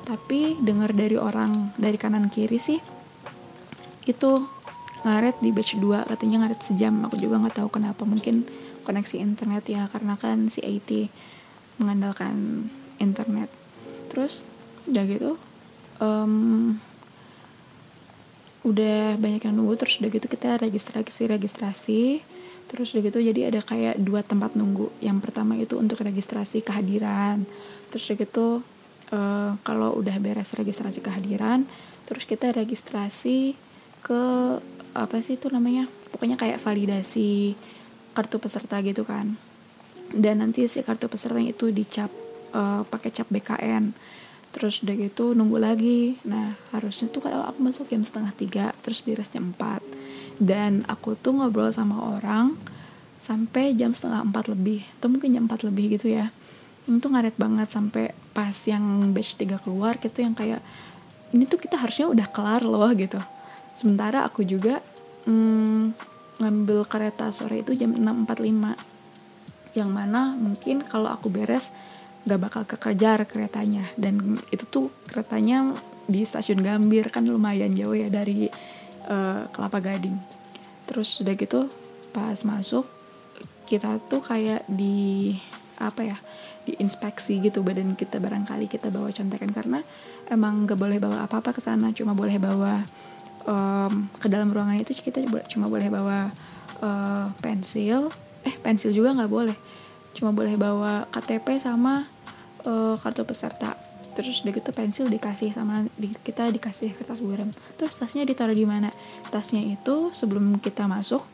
tapi 0.05 0.61
dengar 0.61 0.93
dari 0.93 1.17
orang 1.17 1.73
dari 1.81 1.97
kanan 1.97 2.29
kiri 2.29 2.61
sih 2.61 2.81
itu 4.07 4.31
ngaret 5.03 5.37
di 5.43 5.51
batch 5.51 5.79
2 5.79 6.11
katanya 6.11 6.47
ngaret 6.47 6.61
sejam. 6.63 6.95
Aku 7.07 7.19
juga 7.19 7.39
nggak 7.43 7.57
tahu 7.59 7.69
kenapa. 7.71 8.03
Mungkin 8.07 8.47
koneksi 8.83 9.19
internet 9.19 9.67
ya 9.71 9.87
karena 9.91 10.19
kan 10.19 10.51
si 10.51 10.63
IT 10.63 11.11
mengandalkan 11.79 12.67
internet. 13.03 13.51
Terus 14.11 14.47
udah 14.87 15.05
gitu 15.07 15.31
um, 16.03 16.75
udah 18.63 19.19
banyak 19.19 19.43
yang 19.43 19.55
nunggu. 19.59 19.75
Terus 19.79 19.99
udah 20.03 20.11
gitu 20.11 20.27
kita 20.31 20.59
registrasi 20.63 21.23
registrasi 21.31 22.01
terus 22.73 22.97
udah 22.97 23.05
gitu 23.05 23.21
jadi 23.21 23.53
ada 23.53 23.61
kayak 23.61 24.01
dua 24.01 24.25
tempat 24.25 24.57
nunggu. 24.57 24.89
Yang 25.05 25.29
pertama 25.29 25.61
itu 25.61 25.77
untuk 25.77 26.01
registrasi 26.01 26.65
kehadiran. 26.65 27.45
Terus 27.93 28.09
udah 28.09 28.19
gitu 28.25 28.47
uh, 29.13 29.53
kalau 29.61 29.93
udah 30.01 30.17
beres 30.17 30.57
registrasi 30.57 31.05
kehadiran 31.05 31.69
terus 32.09 32.25
kita 32.25 32.51
registrasi 32.51 33.55
ke 34.01 34.23
apa 34.97 35.17
sih 35.21 35.37
itu 35.37 35.53
namanya? 35.53 35.85
Pokoknya 36.17 36.41
kayak 36.41 36.65
validasi 36.65 37.53
kartu 38.17 38.41
peserta 38.41 38.81
gitu 38.81 39.05
kan. 39.05 39.37
Dan 40.09 40.41
nanti 40.41 40.65
si 40.65 40.81
kartu 40.81 41.13
peserta 41.13 41.37
itu 41.45 41.69
dicap 41.69 42.09
uh, 42.57 42.89
pakai 42.89 43.13
cap 43.13 43.29
BKN 43.29 43.93
terus 44.53 44.85
udah 44.85 44.97
gitu 44.97 45.37
nunggu 45.37 45.61
lagi. 45.61 46.17
Nah 46.25 46.57
harusnya 46.73 47.13
tuh 47.13 47.21
kalau 47.21 47.45
aku 47.45 47.61
masuk 47.61 47.93
jam 47.93 48.01
setengah 48.01 48.33
tiga 48.33 48.65
terus 48.81 49.05
beresnya 49.05 49.45
empat 49.45 49.92
dan 50.43 50.83
aku 50.91 51.15
tuh 51.15 51.39
ngobrol 51.39 51.71
sama 51.71 52.19
orang 52.19 52.59
sampai 53.23 53.79
jam 53.79 53.95
setengah 53.95 54.27
empat 54.27 54.51
lebih. 54.51 54.83
Atau 54.99 55.07
mungkin 55.15 55.31
jam 55.31 55.47
empat 55.47 55.63
lebih 55.63 55.95
gitu 55.95 56.11
ya. 56.11 56.35
Itu 56.91 57.07
ngaret 57.07 57.39
banget 57.39 57.71
sampai 57.71 58.11
pas 58.35 58.55
yang 58.67 59.15
batch 59.15 59.39
tiga 59.39 59.63
keluar 59.63 60.03
gitu 60.03 60.19
yang 60.19 60.35
kayak 60.35 60.59
ini 61.31 61.47
tuh 61.47 61.63
kita 61.63 61.79
harusnya 61.79 62.11
udah 62.11 62.27
kelar 62.27 62.67
loh 62.67 62.91
gitu. 62.99 63.23
Sementara 63.71 64.27
aku 64.27 64.43
juga 64.43 64.83
hmm, 65.31 65.95
ngambil 66.43 66.91
kereta 66.91 67.31
sore 67.31 67.63
itu 67.63 67.79
jam 67.79 67.95
6.45 67.95 69.79
yang 69.79 69.89
mana 69.89 70.37
mungkin 70.37 70.85
kalau 70.85 71.09
aku 71.09 71.33
beres 71.33 71.71
gak 72.27 72.43
bakal 72.43 72.67
kekejar 72.67 73.23
keretanya. 73.31 73.87
Dan 73.95 74.43
itu 74.51 74.67
tuh 74.67 74.91
keretanya 75.07 75.79
di 76.11 76.27
stasiun 76.27 76.59
Gambir 76.67 77.15
kan 77.15 77.23
lumayan 77.23 77.79
jauh 77.79 77.95
ya 77.95 78.11
dari 78.11 78.51
uh, 79.09 79.49
Kelapa 79.51 79.79
Gading. 79.83 80.17
Terus 80.87 81.09
udah 81.23 81.35
gitu 81.35 81.71
pas 82.13 82.37
masuk 82.45 82.85
kita 83.65 83.97
tuh 84.11 84.21
kayak 84.21 84.69
di 84.69 85.33
apa 85.81 86.05
ya 86.05 86.19
diinspeksi 86.63 87.43
gitu 87.43 87.65
badan 87.65 87.99
kita 87.99 88.23
barangkali 88.23 88.69
kita 88.71 88.93
bawa 88.93 89.11
contekan. 89.11 89.51
Karena 89.51 89.81
emang 90.31 90.69
gak 90.69 90.79
boleh 90.79 90.99
bawa 91.03 91.27
apa-apa 91.27 91.57
ke 91.57 91.61
sana 91.65 91.91
cuma 91.91 92.15
boleh 92.15 92.39
bawa 92.39 92.85
um, 93.47 94.07
ke 94.19 94.27
dalam 94.31 94.51
ruangan 94.51 94.79
itu 94.79 94.95
kita 94.95 95.23
cuma 95.51 95.67
boleh 95.67 95.89
bawa 95.91 96.31
uh, 96.83 97.27
pensil. 97.43 98.11
Eh 98.43 98.55
pensil 98.59 98.91
juga 98.91 99.15
nggak 99.15 99.31
boleh. 99.31 99.57
Cuma 100.13 100.35
boleh 100.35 100.59
bawa 100.59 101.07
KTP 101.15 101.63
sama 101.63 102.05
uh, 102.67 102.99
kartu 103.01 103.23
peserta 103.23 103.92
terus 104.13 104.45
udah 104.45 104.53
gitu 104.53 104.71
pensil 104.73 105.07
dikasih 105.09 105.57
sama 105.57 105.89
di, 105.97 106.13
kita 106.21 106.53
dikasih 106.53 106.93
kertas 106.97 107.21
buram 107.25 107.49
terus 107.81 107.97
tasnya 107.97 108.29
ditaruh 108.29 108.57
di 108.57 108.67
mana? 108.69 108.93
Tasnya 109.33 109.65
itu 109.65 110.13
sebelum 110.13 110.61
kita 110.61 110.85
masuk 110.85 111.25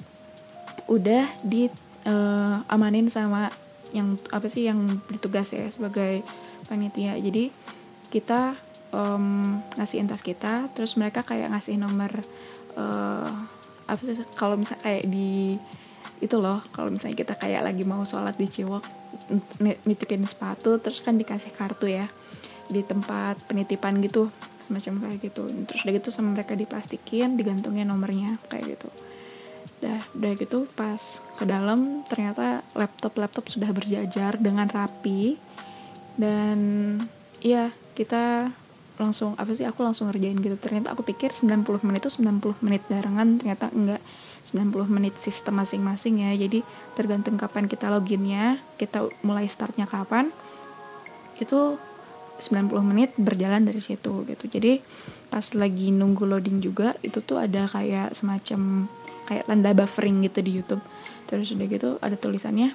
udah 0.88 1.28
di 1.44 1.68
uh, 2.08 2.64
amanin 2.70 3.10
sama 3.12 3.50
yang 3.92 4.20
apa 4.32 4.46
sih 4.48 4.68
yang 4.68 5.00
bertugas 5.08 5.52
ya 5.52 5.68
sebagai 5.68 6.24
panitia. 6.68 7.16
Jadi 7.16 7.50
kita 8.08 8.56
um, 8.92 9.60
ngasihin 9.76 10.08
tas 10.08 10.24
kita 10.24 10.68
terus 10.72 10.96
mereka 10.96 11.24
kayak 11.24 11.52
ngasih 11.52 11.76
nomor 11.76 12.12
uh, 12.76 13.30
apa 13.88 14.00
sih 14.04 14.16
kalau 14.36 14.60
misalnya 14.60 14.84
kayak 14.84 15.04
di 15.08 15.56
itu 16.18 16.36
loh 16.36 16.60
kalau 16.74 16.92
misalnya 16.92 17.16
kita 17.16 17.34
kayak 17.38 17.62
lagi 17.64 17.84
mau 17.86 18.02
sholat 18.02 18.34
di 18.36 18.50
Ciwok 18.50 18.84
nitipin 19.86 20.24
sepatu 20.28 20.76
terus 20.82 21.00
kan 21.00 21.16
dikasih 21.16 21.54
kartu 21.54 21.88
ya 21.88 22.10
di 22.68 22.84
tempat 22.84 23.40
penitipan 23.48 23.98
gitu 24.04 24.28
semacam 24.68 25.08
kayak 25.08 25.18
gitu. 25.32 25.42
Terus 25.64 25.80
udah 25.88 25.94
gitu 25.96 26.08
sama 26.12 26.36
mereka 26.36 26.52
diplastikin 26.52 27.40
digantungin 27.40 27.88
nomornya 27.88 28.36
kayak 28.52 28.76
gitu. 28.76 28.88
Dah 29.80 30.04
udah 30.12 30.32
gitu 30.36 30.68
pas 30.76 31.00
ke 31.40 31.44
dalam 31.48 32.04
ternyata 32.04 32.60
laptop 32.76 33.16
laptop 33.16 33.48
sudah 33.48 33.72
berjajar 33.72 34.36
dengan 34.36 34.68
rapi. 34.68 35.40
Dan 36.20 36.58
iya 37.40 37.72
kita 37.96 38.52
langsung 38.98 39.38
apa 39.38 39.54
sih 39.56 39.64
aku 39.64 39.80
langsung 39.80 40.12
ngerjain 40.12 40.36
gitu. 40.44 40.60
Ternyata 40.60 40.92
aku 40.92 41.00
pikir 41.00 41.32
90 41.32 41.64
menit 41.88 42.04
itu 42.04 42.20
90 42.20 42.60
menit 42.60 42.82
barengan 42.86 43.40
ternyata 43.40 43.72
enggak. 43.72 44.04
90 44.48 44.88
menit 44.88 45.12
sistem 45.20 45.60
masing-masing 45.60 46.24
ya. 46.24 46.32
Jadi 46.36 46.60
tergantung 46.92 47.40
kapan 47.40 47.68
kita 47.68 47.88
loginnya 47.88 48.60
kita 48.76 49.08
mulai 49.24 49.48
startnya 49.48 49.88
kapan 49.88 50.28
itu 51.38 51.78
90 52.38 52.70
menit 52.86 53.10
berjalan 53.18 53.66
dari 53.66 53.82
situ 53.82 54.24
gitu. 54.24 54.44
Jadi 54.46 54.80
pas 55.28 55.44
lagi 55.54 55.90
nunggu 55.92 56.24
loading 56.24 56.62
juga 56.62 56.94
itu 57.04 57.20
tuh 57.20 57.42
ada 57.42 57.66
kayak 57.68 58.14
semacam 58.14 58.86
kayak 59.28 59.44
tanda 59.50 59.70
buffering 59.74 60.24
gitu 60.24 60.38
di 60.40 60.62
YouTube. 60.62 60.82
Terus 61.28 61.52
udah 61.52 61.66
gitu 61.68 61.88
ada 62.00 62.16
tulisannya 62.16 62.72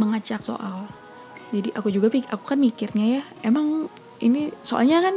mengacak 0.00 0.40
soal. 0.46 0.88
Jadi 1.50 1.74
aku 1.74 1.90
juga 1.90 2.08
aku 2.10 2.44
kan 2.54 2.58
mikirnya 2.62 3.20
ya 3.20 3.22
emang 3.42 3.90
ini 4.22 4.54
soalnya 4.62 5.02
kan 5.02 5.16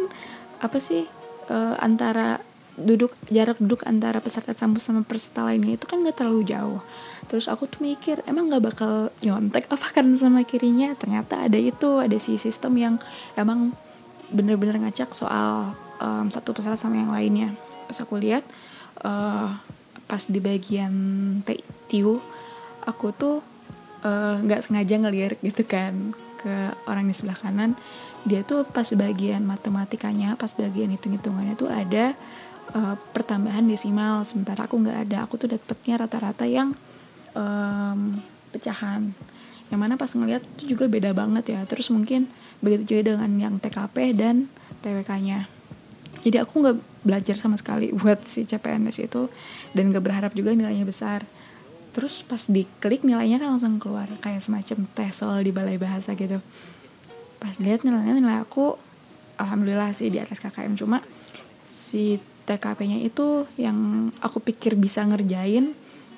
apa 0.63 0.77
sih 0.81 1.05
uh, 1.51 1.75
antara 1.79 2.39
duduk 2.73 3.13
jarak 3.29 3.61
duduk 3.61 3.85
antara 3.85 4.17
peserta 4.17 4.57
kampus 4.57 4.89
sama 4.89 5.05
peserta 5.05 5.45
lainnya 5.45 5.77
itu 5.77 5.85
kan 5.85 6.01
gak 6.01 6.17
terlalu 6.17 6.41
jauh. 6.49 6.81
Terus 7.29 7.45
aku 7.45 7.69
tuh 7.69 7.85
mikir 7.85 8.25
emang 8.25 8.49
gak 8.49 8.63
bakal 8.65 9.13
nyontek 9.21 9.69
apa 9.69 9.87
kan 9.93 10.09
sama 10.17 10.41
kirinya? 10.41 10.97
Ternyata 10.97 11.45
ada 11.45 11.57
itu 11.57 12.01
ada 12.01 12.17
si 12.17 12.41
sistem 12.41 12.73
yang 12.81 12.95
emang 13.37 13.77
bener-bener 14.33 14.81
ngacak 14.81 15.13
soal 15.13 15.77
um, 16.01 16.33
satu 16.33 16.57
peserta 16.57 16.75
sama 16.75 16.97
yang 16.97 17.13
lainnya. 17.13 17.53
Pas 17.85 18.01
aku 18.01 18.17
lihat 18.17 18.41
uh, 19.05 19.53
pas 20.09 20.23
di 20.25 20.41
bagian 20.41 20.93
tiu 21.87 22.19
aku 22.83 23.15
tuh 23.15 23.39
eh, 24.03 24.35
nggak 24.43 24.59
uh, 24.59 24.63
sengaja 24.67 24.99
ngelirik 24.99 25.39
gitu 25.39 25.63
kan 25.63 26.11
ke 26.43 26.53
orang 26.85 27.07
di 27.07 27.15
sebelah 27.15 27.39
kanan. 27.39 27.79
Dia 28.27 28.43
tuh 28.43 28.67
pas 28.67 28.87
bagian 28.93 29.43
matematikanya 29.47 30.35
pas 30.35 30.51
bagian 30.51 30.91
hitung-hitungannya 30.91 31.55
tuh 31.55 31.71
ada 31.71 32.15
uh, 32.75 32.95
pertambahan 33.15 33.65
desimal. 33.65 34.25
Sementara 34.27 34.67
aku 34.67 34.81
nggak 34.81 35.09
ada. 35.09 35.17
Aku 35.25 35.37
tuh 35.39 35.49
dapetnya 35.53 36.01
rata-rata 36.01 36.43
yang 36.43 36.75
um, 37.37 38.19
pecahan. 38.51 39.13
Yang 39.71 39.79
mana 39.79 39.93
pas 39.95 40.11
ngeliat 40.13 40.43
itu 40.59 40.75
juga 40.77 40.85
beda 40.91 41.15
banget 41.15 41.55
ya. 41.55 41.61
Terus 41.69 41.89
mungkin 41.89 42.29
begitu 42.59 42.97
juga 42.97 43.15
dengan 43.15 43.31
yang 43.39 43.55
TKP 43.57 44.17
dan 44.17 44.51
TWK-nya 44.85 45.63
jadi 46.23 46.47
aku 46.47 46.63
nggak 46.63 46.77
belajar 47.03 47.35
sama 47.35 47.59
sekali 47.59 47.91
buat 47.91 48.23
si 48.23 48.47
CPNS 48.47 49.03
itu 49.03 49.27
dan 49.75 49.91
gak 49.91 50.03
berharap 50.07 50.31
juga 50.31 50.55
nilainya 50.55 50.87
besar. 50.87 51.27
Terus 51.93 52.23
pas 52.25 52.41
diklik 52.47 53.03
nilainya 53.03 53.37
kan 53.37 53.53
langsung 53.53 53.77
keluar 53.77 54.07
kayak 54.23 54.41
semacam 54.41 54.87
tes 54.95 55.13
soal 55.13 55.43
di 55.43 55.51
balai 55.51 55.75
bahasa 55.75 56.15
gitu. 56.15 56.39
Pas 57.37 57.59
lihat 57.59 57.83
nilainya 57.83 58.17
nilai 58.17 58.39
aku 58.39 58.79
alhamdulillah 59.35 59.91
sih 59.91 60.07
di 60.07 60.17
atas 60.17 60.39
KKM 60.39 60.79
cuma 60.79 61.03
si 61.67 62.17
TKP-nya 62.43 62.99
itu 62.99 63.47
yang 63.55 64.09
aku 64.19 64.43
pikir 64.43 64.75
bisa 64.75 65.03
ngerjain 65.07 65.71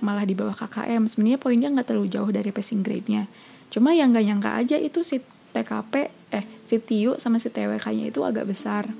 malah 0.04 0.28
di 0.28 0.36
bawah 0.36 0.54
KKM 0.54 1.08
sebenarnya 1.08 1.40
poinnya 1.40 1.70
nggak 1.72 1.88
terlalu 1.88 2.10
jauh 2.12 2.30
dari 2.30 2.50
passing 2.52 2.82
grade-nya. 2.82 3.30
Cuma 3.72 3.96
yang 3.96 4.14
gak 4.14 4.26
nyangka 4.26 4.52
aja 4.56 4.78
itu 4.78 5.02
si 5.02 5.20
TKP 5.56 5.94
eh 6.36 6.46
si 6.68 6.78
TIU 6.84 7.16
sama 7.16 7.40
si 7.40 7.48
TWK-nya 7.48 8.12
itu 8.12 8.22
agak 8.22 8.46
besar. 8.50 8.92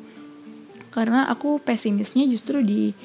Karena 0.90 1.28
aku 1.28 1.60
pesimisnya 1.60 2.24
justru 2.32 2.64
di 2.64 2.96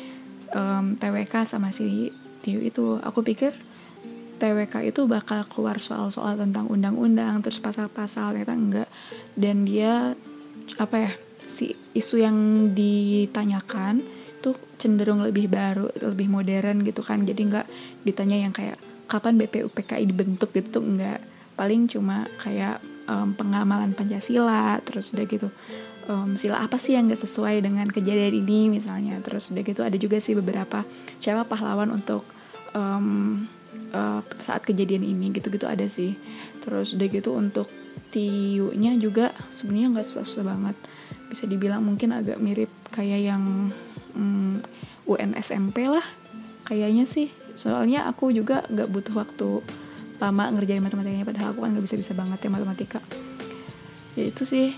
um, 0.55 0.95
TWK 0.95 1.35
sama 1.47 1.75
si 1.75 2.15
Tio 2.41 2.63
itu. 2.63 3.03
Aku 3.03 3.27
pikir 3.27 3.51
TWK 4.39 4.95
itu 4.95 5.05
bakal 5.11 5.45
keluar 5.51 5.83
soal-soal 5.83 6.39
tentang 6.39 6.71
undang-undang 6.71 7.43
terus 7.43 7.59
pasal-pasal 7.59 8.33
ternyata 8.33 8.55
enggak. 8.55 8.89
Dan 9.35 9.67
dia 9.67 10.15
apa 10.79 10.97
ya 10.97 11.13
si 11.51 11.75
isu 11.99 12.23
yang 12.23 12.37
ditanyakan 12.71 13.99
tuh 14.39 14.55
cenderung 14.79 15.21
lebih 15.27 15.51
baru 15.51 15.91
lebih 15.99 16.31
modern 16.31 16.87
gitu 16.87 17.03
kan. 17.03 17.27
Jadi 17.27 17.51
enggak 17.51 17.67
ditanya 18.07 18.47
yang 18.47 18.55
kayak 18.55 18.79
kapan 19.11 19.35
BPUPKI 19.37 20.07
dibentuk? 20.07 20.55
gitu 20.55 20.81
tuh 20.81 20.85
enggak 20.87 21.19
paling 21.59 21.91
cuma 21.91 22.25
kayak 22.41 22.81
um, 23.11 23.37
pengamalan 23.37 23.93
Pancasila 23.93 24.81
terus 24.81 25.13
udah 25.13 25.27
gitu 25.29 25.49
um, 26.09 26.39
sila 26.41 26.65
apa 26.65 26.81
sih 26.81 26.97
yang 26.97 27.11
gak 27.13 27.21
sesuai 27.21 27.61
dengan 27.61 27.91
kejadian 27.91 28.47
ini 28.47 28.73
misalnya. 28.73 29.19
Terus 29.21 29.53
udah 29.53 29.63
gitu 29.67 29.81
ada 29.85 29.97
juga 30.01 30.23
sih 30.23 30.33
beberapa 30.39 30.87
siapa 31.21 31.45
pahlawan 31.45 31.93
untuk 31.93 32.25
um, 32.73 33.45
uh, 33.93 34.25
saat 34.41 34.65
kejadian 34.65 35.05
ini 35.05 35.35
gitu-gitu 35.37 35.69
ada 35.69 35.85
sih. 35.85 36.17
Terus 36.65 36.97
udah 36.97 37.09
gitu 37.11 37.37
untuk 37.37 37.69
tiunya 38.11 38.99
juga 38.99 39.31
sebenarnya 39.55 40.01
nggak 40.01 40.07
susah-susah 40.11 40.45
banget 40.45 40.77
bisa 41.31 41.47
dibilang 41.47 41.87
mungkin 41.87 42.11
agak 42.11 42.43
mirip 42.43 42.69
kayak 42.91 43.31
yang 43.31 43.71
um, 44.19 44.59
UN 45.07 45.39
SMP 45.39 45.87
lah 45.87 46.03
kayaknya 46.67 47.07
sih. 47.07 47.31
Soalnya 47.55 48.11
aku 48.11 48.35
juga 48.35 48.67
nggak 48.67 48.89
butuh 48.91 49.15
waktu 49.15 49.49
lama 50.21 50.53
ngerjain 50.53 50.85
matematikanya 50.85 51.25
padahal 51.25 51.49
aku 51.57 51.61
kan 51.65 51.71
nggak 51.73 51.87
bisa-bisa 51.87 52.13
banget 52.13 52.39
ya 52.43 52.51
matematika. 52.51 53.01
Ya 54.19 54.27
itu 54.27 54.43
sih. 54.43 54.75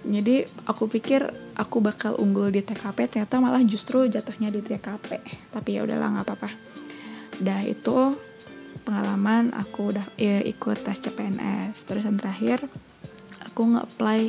Jadi 0.00 0.48
aku 0.64 0.88
pikir 0.88 1.28
aku 1.56 1.84
bakal 1.84 2.16
unggul 2.16 2.48
di 2.48 2.64
TKP 2.64 3.08
ternyata 3.08 3.36
malah 3.36 3.60
justru 3.60 4.08
jatuhnya 4.08 4.48
di 4.48 4.64
TKP 4.64 5.20
tapi 5.52 5.76
ya 5.76 5.84
udahlah 5.84 6.08
nggak 6.16 6.26
apa-apa. 6.28 6.50
Udah 7.40 7.60
itu 7.64 8.16
pengalaman 8.84 9.52
aku 9.52 9.92
udah 9.92 10.06
ya, 10.16 10.40
ikut 10.40 10.80
tes 10.80 10.98
CPNS 11.04 11.84
terus 11.84 12.02
yang 12.04 12.16
terakhir 12.16 12.64
aku 13.60 13.76
nge-apply 13.76 14.20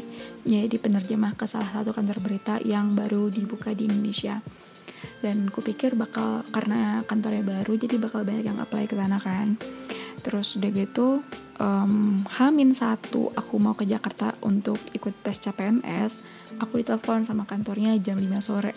jadi 0.43 0.75
penerjemah 0.75 1.39
ke 1.39 1.47
salah 1.47 1.71
satu 1.71 1.95
kantor 1.95 2.19
berita 2.19 2.59
yang 2.67 2.99
baru 2.99 3.31
dibuka 3.31 3.71
di 3.71 3.87
Indonesia. 3.87 4.43
Dan 5.23 5.47
aku 5.47 5.63
pikir 5.63 5.95
bakal 5.95 6.43
karena 6.51 6.99
kantornya 7.07 7.39
baru 7.39 7.79
jadi 7.79 7.95
bakal 7.95 8.27
banyak 8.27 8.51
yang 8.51 8.59
apply 8.59 8.91
ke 8.91 8.99
sana 8.99 9.23
kan. 9.23 9.55
Terus 10.19 10.59
udah 10.59 10.71
gitu 10.75 11.23
um, 11.63 12.19
Hamin 12.27 12.75
satu 12.75 13.31
aku 13.31 13.55
mau 13.55 13.71
ke 13.71 13.87
Jakarta 13.87 14.35
untuk 14.43 14.75
ikut 14.91 15.23
tes 15.23 15.39
CPNS 15.39 16.27
aku 16.59 16.83
ditelepon 16.83 17.23
sama 17.23 17.47
kantornya 17.47 17.95
jam 18.03 18.19
5 18.19 18.27
sore. 18.43 18.75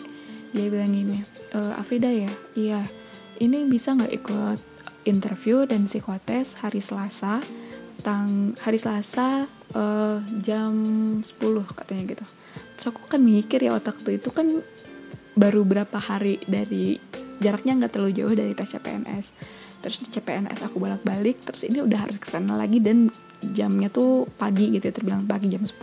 Dia 0.55 0.71
bilang 0.71 0.95
gini 0.95 1.19
e, 1.51 1.59
Afrida 1.75 2.07
ya? 2.07 2.31
Iya. 2.55 2.79
Ini 3.43 3.67
bisa 3.67 3.91
nggak 3.91 4.13
ikut 4.23 4.59
interview 5.03 5.67
dan 5.67 5.91
psikotes 5.91 6.63
hari 6.63 6.79
Selasa 6.79 7.43
tang 8.01 8.57
hari 8.59 8.79
Selasa 8.79 9.47
uh, 9.75 10.17
jam 10.41 10.73
10 11.21 11.29
katanya 11.75 12.03
gitu. 12.15 12.25
Terus 12.75 12.85
aku 12.91 13.01
kan 13.07 13.21
mikir 13.23 13.63
ya 13.63 13.75
otak 13.75 13.99
tuh 14.03 14.15
itu 14.15 14.29
kan 14.31 14.47
baru 15.35 15.67
berapa 15.67 15.99
hari 15.99 16.39
dari 16.47 16.99
jaraknya 17.43 17.83
nggak 17.83 17.91
terlalu 17.91 18.15
jauh 18.15 18.31
dari 18.31 18.55
tes 18.55 18.71
CPNS 18.71 19.35
terus 19.83 19.99
di 20.01 20.07
CPNS 20.07 20.65
aku 20.65 20.79
bolak-balik 20.79 21.43
terus 21.43 21.67
ini 21.67 21.83
udah 21.83 22.07
harus 22.07 22.15
ke 22.15 22.31
sana 22.31 22.55
lagi 22.55 22.79
dan 22.79 23.11
jamnya 23.43 23.91
tuh 23.91 24.25
pagi 24.39 24.71
gitu 24.71 24.87
ya 24.87 24.95
terbilang 24.95 25.27
pagi 25.27 25.51
jam 25.51 25.61
10 25.61 25.75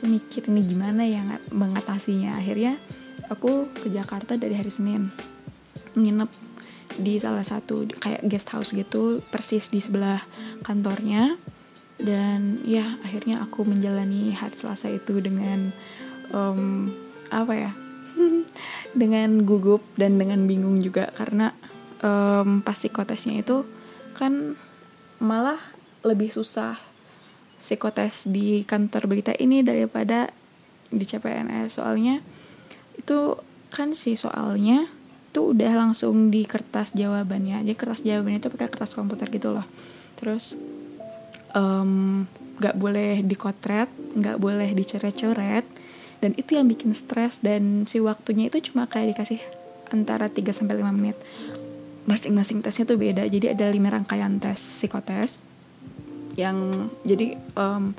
aku 0.00 0.08
mikir 0.08 0.48
ini 0.48 0.64
gimana 0.64 1.04
ya 1.04 1.20
mengatasinya? 1.52 2.40
Akhirnya 2.40 2.80
aku 3.28 3.68
ke 3.68 3.92
Jakarta 3.92 4.32
dari 4.40 4.56
hari 4.56 4.72
Senin 4.72 5.12
nginep 5.92 6.49
di 7.00 7.18
salah 7.18 7.44
satu 7.44 7.88
kayak 7.88 8.22
guest 8.28 8.48
house 8.52 8.70
gitu 8.76 9.24
persis 9.32 9.72
di 9.72 9.80
sebelah 9.80 10.22
kantornya. 10.62 11.36
Dan 12.00 12.64
ya 12.64 12.96
akhirnya 13.04 13.44
aku 13.44 13.68
menjalani 13.68 14.32
hari 14.32 14.56
Selasa 14.56 14.88
itu 14.88 15.20
dengan 15.20 15.72
um, 16.32 16.88
apa 17.28 17.52
ya? 17.56 17.72
Dengan 18.90 19.46
gugup 19.46 19.86
dan 19.94 20.18
dengan 20.18 20.50
bingung 20.50 20.82
juga 20.82 21.14
karena 21.14 21.54
um, 22.02 22.58
pas 22.58 22.74
psikotesnya 22.74 23.38
itu 23.38 23.62
kan 24.18 24.58
malah 25.22 25.60
lebih 26.02 26.32
susah 26.32 26.74
psikotes 27.60 28.24
di 28.26 28.64
kantor 28.64 29.04
berita 29.06 29.36
ini 29.36 29.60
daripada 29.60 30.32
di 30.90 31.04
CPNS 31.04 31.78
soalnya 31.78 32.24
itu 32.96 33.36
kan 33.70 33.94
si 33.94 34.18
soalnya 34.18 34.90
tuh 35.30 35.54
udah 35.54 35.72
langsung 35.74 36.28
di 36.28 36.42
kertas 36.46 36.94
jawabannya. 36.94 37.62
Jadi 37.62 37.76
kertas 37.78 38.02
jawabannya 38.02 38.42
itu 38.42 38.50
pakai 38.50 38.68
kertas 38.70 38.94
komputer 38.94 39.30
gitu 39.30 39.54
loh. 39.54 39.66
Terus 40.18 40.58
um, 41.54 42.26
gak 42.60 42.76
boleh 42.76 43.22
dikotret 43.24 43.88
nggak 44.14 44.36
boleh 44.42 44.70
dicoret-coret. 44.74 45.66
Dan 46.20 46.36
itu 46.36 46.52
yang 46.52 46.68
bikin 46.68 46.92
stres 46.92 47.40
dan 47.40 47.88
si 47.88 47.96
waktunya 47.96 48.52
itu 48.52 48.60
cuma 48.70 48.84
kayak 48.84 49.16
dikasih 49.16 49.40
antara 49.88 50.28
3 50.28 50.52
sampai 50.52 50.76
5 50.76 50.92
menit. 50.92 51.16
Masing-masing 52.04 52.60
tesnya 52.60 52.84
tuh 52.84 53.00
beda. 53.00 53.24
Jadi 53.24 53.54
ada 53.54 53.70
lima 53.72 53.88
rangkaian 53.88 54.36
tes 54.36 54.60
psikotes 54.60 55.40
yang 56.38 56.90
jadi 57.06 57.40
um, 57.56 57.96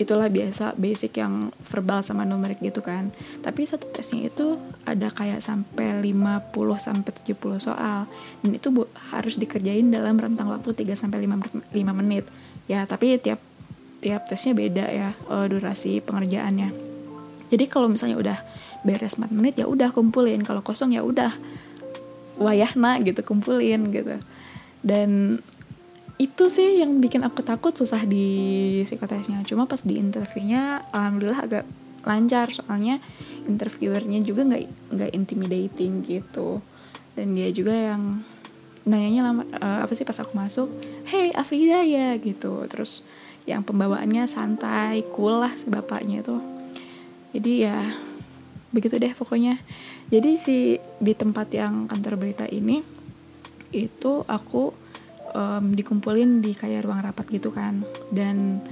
itulah 0.00 0.32
biasa 0.32 0.72
basic 0.80 1.20
yang 1.20 1.52
verbal 1.68 2.00
sama 2.00 2.24
numerik 2.24 2.58
gitu 2.64 2.80
kan. 2.80 3.12
Tapi 3.44 3.68
satu 3.68 3.88
tesnya 3.92 4.28
itu 4.32 4.56
ada 4.88 5.12
kayak 5.12 5.44
sampai 5.44 6.00
50 6.00 6.52
sampai 6.80 7.10
70 7.12 7.60
soal. 7.60 8.08
Dan 8.40 8.50
itu 8.56 8.72
bu, 8.72 8.88
harus 9.12 9.36
dikerjain 9.36 9.92
dalam 9.92 10.16
rentang 10.16 10.48
waktu 10.48 10.72
3 10.72 10.96
sampai 10.96 11.28
5, 11.28 11.72
5 11.72 12.00
menit. 12.00 12.24
Ya 12.66 12.88
tapi 12.88 13.20
tiap 13.20 13.42
tiap 14.02 14.26
tesnya 14.26 14.56
beda 14.56 14.84
ya 14.88 15.08
uh, 15.28 15.46
durasi 15.46 16.00
pengerjaannya. 16.02 16.72
Jadi 17.52 17.64
kalau 17.68 17.92
misalnya 17.92 18.16
udah 18.16 18.38
beres 18.82 19.20
4 19.20 19.28
menit 19.28 19.60
ya 19.60 19.68
udah 19.68 19.92
kumpulin. 19.92 20.40
Kalau 20.40 20.64
kosong 20.64 20.96
ya 20.96 21.04
udah 21.04 21.36
wayahna 22.40 22.98
gitu 23.04 23.20
kumpulin 23.20 23.92
gitu. 23.92 24.16
Dan 24.82 25.38
itu 26.20 26.44
sih 26.48 26.80
yang 26.80 27.00
bikin 27.00 27.24
aku 27.24 27.40
takut 27.44 27.72
susah 27.72 28.04
di 28.04 28.80
psikotesnya. 28.84 29.44
Cuma 29.48 29.64
pas 29.64 29.80
di 29.82 29.96
interviewnya 29.96 30.84
alhamdulillah 30.92 31.40
agak 31.44 31.64
lancar. 32.04 32.50
Soalnya 32.52 33.00
interviewernya 33.48 34.22
juga 34.22 34.46
nggak 34.48 34.62
nggak 34.92 35.10
intimidating 35.16 36.04
gitu. 36.04 36.60
Dan 37.16 37.36
dia 37.36 37.48
juga 37.52 37.74
yang 37.74 38.24
nanyanya 38.82 39.22
lama 39.30 39.42
uh, 39.62 39.86
apa 39.86 39.92
sih 39.94 40.02
pas 40.02 40.18
aku 40.18 40.34
masuk 40.34 40.68
hey 41.08 41.32
Afrida 41.34 41.82
ya 41.82 42.16
gitu. 42.18 42.64
Terus 42.68 43.04
yang 43.42 43.66
pembawaannya 43.66 44.30
santai 44.30 45.02
cool 45.10 45.42
lah 45.42 45.50
si 45.50 45.66
bapaknya 45.66 46.22
itu 46.22 46.38
jadi 47.32 47.52
ya 47.68 47.78
begitu 48.72 49.00
deh 49.00 49.12
pokoknya. 49.16 49.56
Jadi 50.12 50.30
si 50.36 50.56
di 51.00 51.12
tempat 51.16 51.48
yang 51.52 51.88
kantor 51.88 52.20
berita 52.20 52.44
ini 52.44 52.84
itu 53.72 54.20
aku 54.28 54.76
um, 55.32 55.72
dikumpulin 55.72 56.40
di 56.44 56.52
kayak 56.56 56.84
ruang 56.86 57.00
rapat 57.00 57.28
gitu 57.32 57.52
kan. 57.52 57.84
Dan 58.12 58.62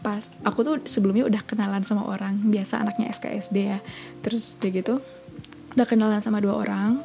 pas 0.00 0.32
aku 0.44 0.64
tuh 0.64 0.76
sebelumnya 0.88 1.28
udah 1.28 1.42
kenalan 1.44 1.84
sama 1.84 2.08
orang 2.08 2.40
biasa 2.48 2.80
anaknya 2.80 3.12
SKSD 3.12 3.56
ya. 3.56 3.78
Terus 4.24 4.56
udah 4.60 4.70
gitu 4.72 4.94
udah 5.76 5.86
kenalan 5.86 6.20
sama 6.24 6.40
dua 6.40 6.60
orang. 6.60 7.04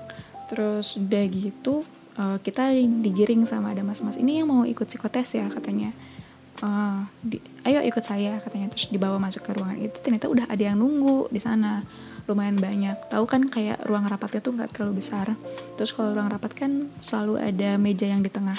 Terus 0.49 0.95
udah 0.95 1.23
gitu 1.29 1.83
uh, 2.17 2.37
kita 2.39 2.71
digiring 3.03 3.43
sama 3.45 3.75
ada 3.75 3.83
mas-mas 3.83 4.15
ini 4.15 4.41
yang 4.41 4.49
mau 4.49 4.63
ikut 4.63 4.87
psikotes 4.87 5.35
ya 5.35 5.47
katanya. 5.51 5.91
Uh, 6.63 7.03
di, 7.19 7.43
ayo 7.67 7.83
ikut 7.83 8.03
saya 8.03 8.39
katanya. 8.39 8.71
Terus 8.71 8.87
dibawa 8.87 9.19
masuk 9.19 9.43
ke 9.43 9.51
ruangan 9.59 9.75
itu 9.75 9.97
ternyata 9.99 10.31
udah 10.31 10.45
ada 10.47 10.63
yang 10.63 10.79
nunggu 10.79 11.27
di 11.29 11.41
sana. 11.43 11.83
Lumayan 12.25 12.57
banyak. 12.57 13.11
Tahu 13.11 13.25
kan 13.29 13.45
kayak 13.45 13.85
ruang 13.85 14.09
rapatnya 14.09 14.41
tuh 14.41 14.57
nggak 14.57 14.71
terlalu 14.73 15.03
besar. 15.03 15.35
Terus 15.77 15.93
kalau 15.93 16.15
ruang 16.17 16.31
rapat 16.31 16.57
kan 16.57 16.89
selalu 16.97 17.37
ada 17.37 17.77
meja 17.77 18.09
yang 18.09 18.25
di 18.25 18.33
tengah 18.33 18.57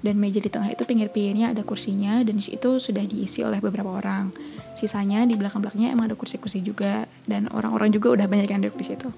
dan 0.00 0.16
meja 0.16 0.40
di 0.40 0.48
tengah 0.48 0.72
itu 0.72 0.82
pinggir-pinggirnya 0.88 1.52
ada 1.52 1.60
kursinya 1.60 2.24
dan 2.24 2.40
itu 2.40 2.80
sudah 2.80 3.04
diisi 3.04 3.44
oleh 3.44 3.60
beberapa 3.60 4.00
orang. 4.00 4.32
Sisanya 4.72 5.28
di 5.28 5.36
belakang-belakangnya 5.36 5.92
emang 5.92 6.08
ada 6.08 6.16
kursi-kursi 6.16 6.64
juga 6.64 7.04
dan 7.28 7.52
orang-orang 7.52 7.92
juga 7.92 8.16
udah 8.16 8.26
banyak 8.26 8.48
yang 8.48 8.64
duduk 8.64 8.80
di 8.80 8.86
situ. 8.88 9.08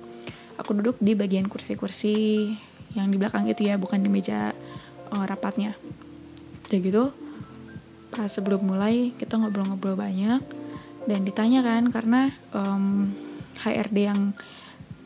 Aku 0.58 0.74
duduk 0.74 0.98
di 0.98 1.14
bagian 1.14 1.46
kursi-kursi 1.46 2.50
yang 2.98 3.08
di 3.08 3.16
belakang 3.16 3.46
itu 3.46 3.70
ya 3.70 3.78
bukan 3.78 4.02
di 4.02 4.10
meja 4.10 4.50
uh, 5.14 5.24
rapatnya. 5.24 5.78
Udah 6.66 6.78
gitu 6.82 7.04
pas 8.12 8.28
sebelum 8.28 8.60
mulai 8.60 9.16
kita 9.16 9.40
ngobrol-ngobrol 9.40 9.96
banyak 9.96 10.44
dan 11.08 11.18
ditanya 11.24 11.64
kan 11.64 11.88
karena 11.88 12.20
um, 12.52 13.08
HRD 13.56 13.98
yang 14.12 14.36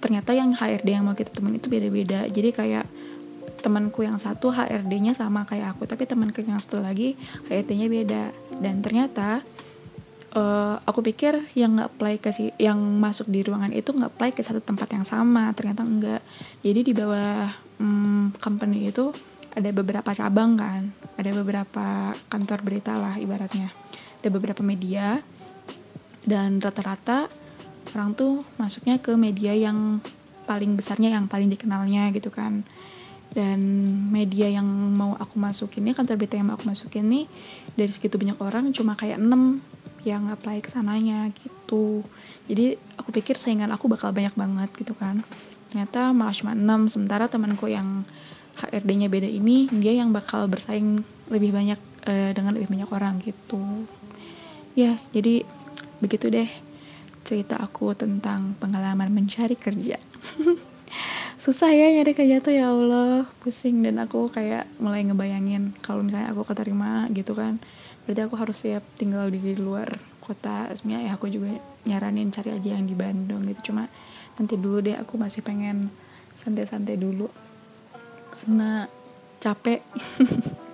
ternyata 0.02 0.34
yang 0.34 0.50
HRD 0.52 0.88
yang 0.90 1.04
mau 1.06 1.14
kita 1.14 1.30
temen 1.30 1.54
itu 1.54 1.70
beda-beda. 1.70 2.26
Jadi 2.26 2.50
kayak 2.50 2.84
temanku 3.60 4.04
yang 4.04 4.20
satu 4.20 4.52
HRD-nya 4.52 5.16
sama 5.16 5.48
kayak 5.48 5.76
aku 5.76 5.88
tapi 5.88 6.04
temanku 6.04 6.44
yang 6.44 6.60
satu 6.60 6.80
lagi 6.80 7.16
HRD-nya 7.48 7.86
beda. 7.90 8.24
Dan 8.60 8.80
ternyata 8.80 9.42
uh, 10.36 10.76
aku 10.84 11.00
pikir 11.00 11.52
yang 11.56 11.76
nggak 11.76 11.92
play 11.96 12.16
ke 12.20 12.30
si 12.30 12.52
yang 12.60 12.78
masuk 13.00 13.28
di 13.32 13.40
ruangan 13.42 13.72
itu 13.72 13.90
nggak 13.92 14.14
play 14.16 14.30
ke 14.36 14.44
satu 14.44 14.60
tempat 14.60 14.92
yang 14.92 15.04
sama 15.04 15.52
ternyata 15.56 15.82
enggak. 15.82 16.22
Jadi 16.60 16.80
di 16.86 16.92
bawah 16.92 17.48
um, 17.80 18.32
company 18.38 18.92
itu 18.92 19.10
ada 19.56 19.72
beberapa 19.72 20.12
cabang 20.12 20.60
kan 20.60 20.92
ada 21.16 21.30
beberapa 21.32 22.12
kantor 22.28 22.60
berita 22.60 22.94
lah 23.00 23.16
ibaratnya. 23.16 23.72
Ada 24.20 24.28
beberapa 24.28 24.60
media 24.60 25.20
dan 26.26 26.60
rata-rata 26.60 27.30
orang 27.94 28.12
tuh 28.12 28.44
masuknya 28.60 29.00
ke 29.00 29.14
media 29.16 29.56
yang 29.56 30.02
paling 30.44 30.78
besarnya 30.78 31.14
yang 31.16 31.26
paling 31.26 31.50
dikenalnya 31.50 32.12
gitu 32.14 32.30
kan 32.30 32.62
dan 33.36 33.60
media 34.08 34.48
yang 34.48 34.64
mau 34.96 35.12
aku 35.12 35.36
masukin 35.36 35.84
ini 35.84 35.92
kantor 35.92 36.16
berita 36.16 36.40
yang 36.40 36.48
mau 36.48 36.56
aku 36.56 36.72
masukin 36.72 37.04
nih 37.04 37.28
dari 37.76 37.92
segitu 37.92 38.16
banyak 38.16 38.40
orang 38.40 38.72
cuma 38.72 38.96
kayak 38.96 39.20
6 39.20 39.28
yang 40.08 40.24
apply 40.32 40.64
ke 40.64 40.72
sananya 40.72 41.28
gitu. 41.36 42.00
Jadi 42.48 42.80
aku 42.96 43.12
pikir 43.12 43.36
saingan 43.36 43.68
aku 43.76 43.92
bakal 43.92 44.16
banyak 44.16 44.32
banget 44.32 44.72
gitu 44.80 44.96
kan. 44.96 45.20
Ternyata 45.68 46.16
malah 46.16 46.32
cuma 46.32 46.56
6 46.56 46.96
sementara 46.96 47.28
temanku 47.28 47.68
yang 47.68 48.08
HRD-nya 48.56 49.12
beda 49.12 49.28
ini 49.28 49.68
dia 49.68 49.92
yang 49.92 50.16
bakal 50.16 50.48
bersaing 50.48 51.04
lebih 51.28 51.52
banyak 51.52 51.76
uh, 52.08 52.32
dengan 52.32 52.56
lebih 52.56 52.72
banyak 52.72 52.88
orang 52.88 53.20
gitu. 53.20 53.84
Ya 54.72 54.96
jadi 55.12 55.44
begitu 56.00 56.32
deh 56.32 56.48
cerita 57.20 57.60
aku 57.60 57.92
tentang 57.92 58.56
pengalaman 58.56 59.12
mencari 59.12 59.58
kerja 59.58 59.98
susah 61.36 61.68
ya 61.68 61.92
nyari 61.92 62.12
kerja 62.16 62.40
tuh 62.40 62.54
ya 62.56 62.72
Allah. 62.72 63.28
Pusing. 63.40 63.84
Dan 63.84 64.00
aku 64.00 64.28
kayak 64.32 64.68
mulai 64.80 65.04
ngebayangin 65.04 65.76
kalau 65.84 66.04
misalnya 66.04 66.32
aku 66.32 66.42
keterima 66.48 67.08
gitu 67.12 67.36
kan 67.36 67.60
berarti 68.06 68.22
aku 68.22 68.38
harus 68.38 68.62
siap 68.62 68.86
tinggal 68.94 69.26
di 69.28 69.58
luar 69.58 69.98
kota. 70.22 70.70
Sebenarnya 70.72 71.10
ya 71.10 71.12
aku 71.18 71.26
juga 71.26 71.58
nyaranin 71.82 72.30
cari 72.30 72.54
aja 72.54 72.78
yang 72.78 72.86
di 72.86 72.94
Bandung 72.94 73.42
gitu. 73.50 73.72
Cuma 73.72 73.90
nanti 74.38 74.54
dulu 74.54 74.78
deh 74.78 74.94
aku 74.94 75.18
masih 75.18 75.42
pengen 75.42 75.90
santai-santai 76.38 76.96
dulu. 76.96 77.28
Karena 78.32 78.88
capek. 79.42 79.82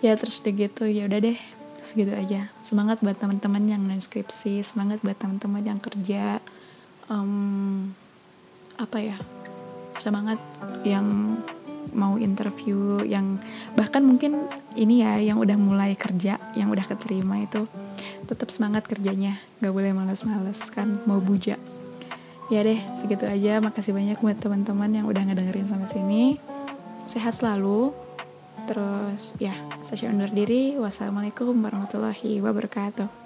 Ya 0.00 0.16
terus 0.16 0.40
deh 0.40 0.56
gitu 0.56 0.88
ya 0.88 1.04
udah 1.04 1.20
deh. 1.20 1.36
Segitu 1.84 2.08
aja. 2.16 2.48
Semangat 2.64 3.04
buat 3.04 3.20
teman-teman 3.20 3.68
yang 3.68 3.84
skripsi. 4.00 4.64
Semangat 4.64 5.04
buat 5.04 5.20
teman-teman 5.20 5.60
yang 5.60 5.76
kerja. 5.76 6.40
Um, 7.12 7.92
apa 8.80 8.96
ya 8.96 9.20
semangat 10.00 10.40
yang 10.82 11.38
mau 11.92 12.16
interview 12.16 13.02
yang 13.02 13.36
bahkan 13.74 14.04
mungkin 14.06 14.46
ini 14.78 15.02
ya 15.02 15.18
yang 15.18 15.42
udah 15.42 15.58
mulai 15.58 15.98
kerja 15.98 16.38
yang 16.54 16.70
udah 16.70 16.86
keterima 16.86 17.42
itu 17.42 17.66
tetap 18.26 18.48
semangat 18.48 18.86
kerjanya. 18.86 19.38
Nggak 19.58 19.74
boleh 19.74 19.90
males-males 19.92 20.60
kan 20.70 21.02
mau 21.04 21.18
buja. 21.18 21.58
Ya 22.50 22.60
deh 22.66 22.78
segitu 22.98 23.26
aja. 23.26 23.62
Makasih 23.62 23.94
banyak 23.94 24.18
buat 24.18 24.38
teman-teman 24.38 24.90
yang 24.90 25.06
udah 25.06 25.22
ngedengerin 25.22 25.66
sampai 25.66 25.90
sini. 25.90 26.24
Sehat 27.06 27.38
selalu. 27.38 27.94
Terus 28.66 29.34
ya 29.42 29.54
saya 29.82 30.10
undur 30.14 30.30
diri. 30.30 30.78
Wassalamualaikum 30.78 31.54
warahmatullahi 31.58 32.38
wabarakatuh 32.38 33.19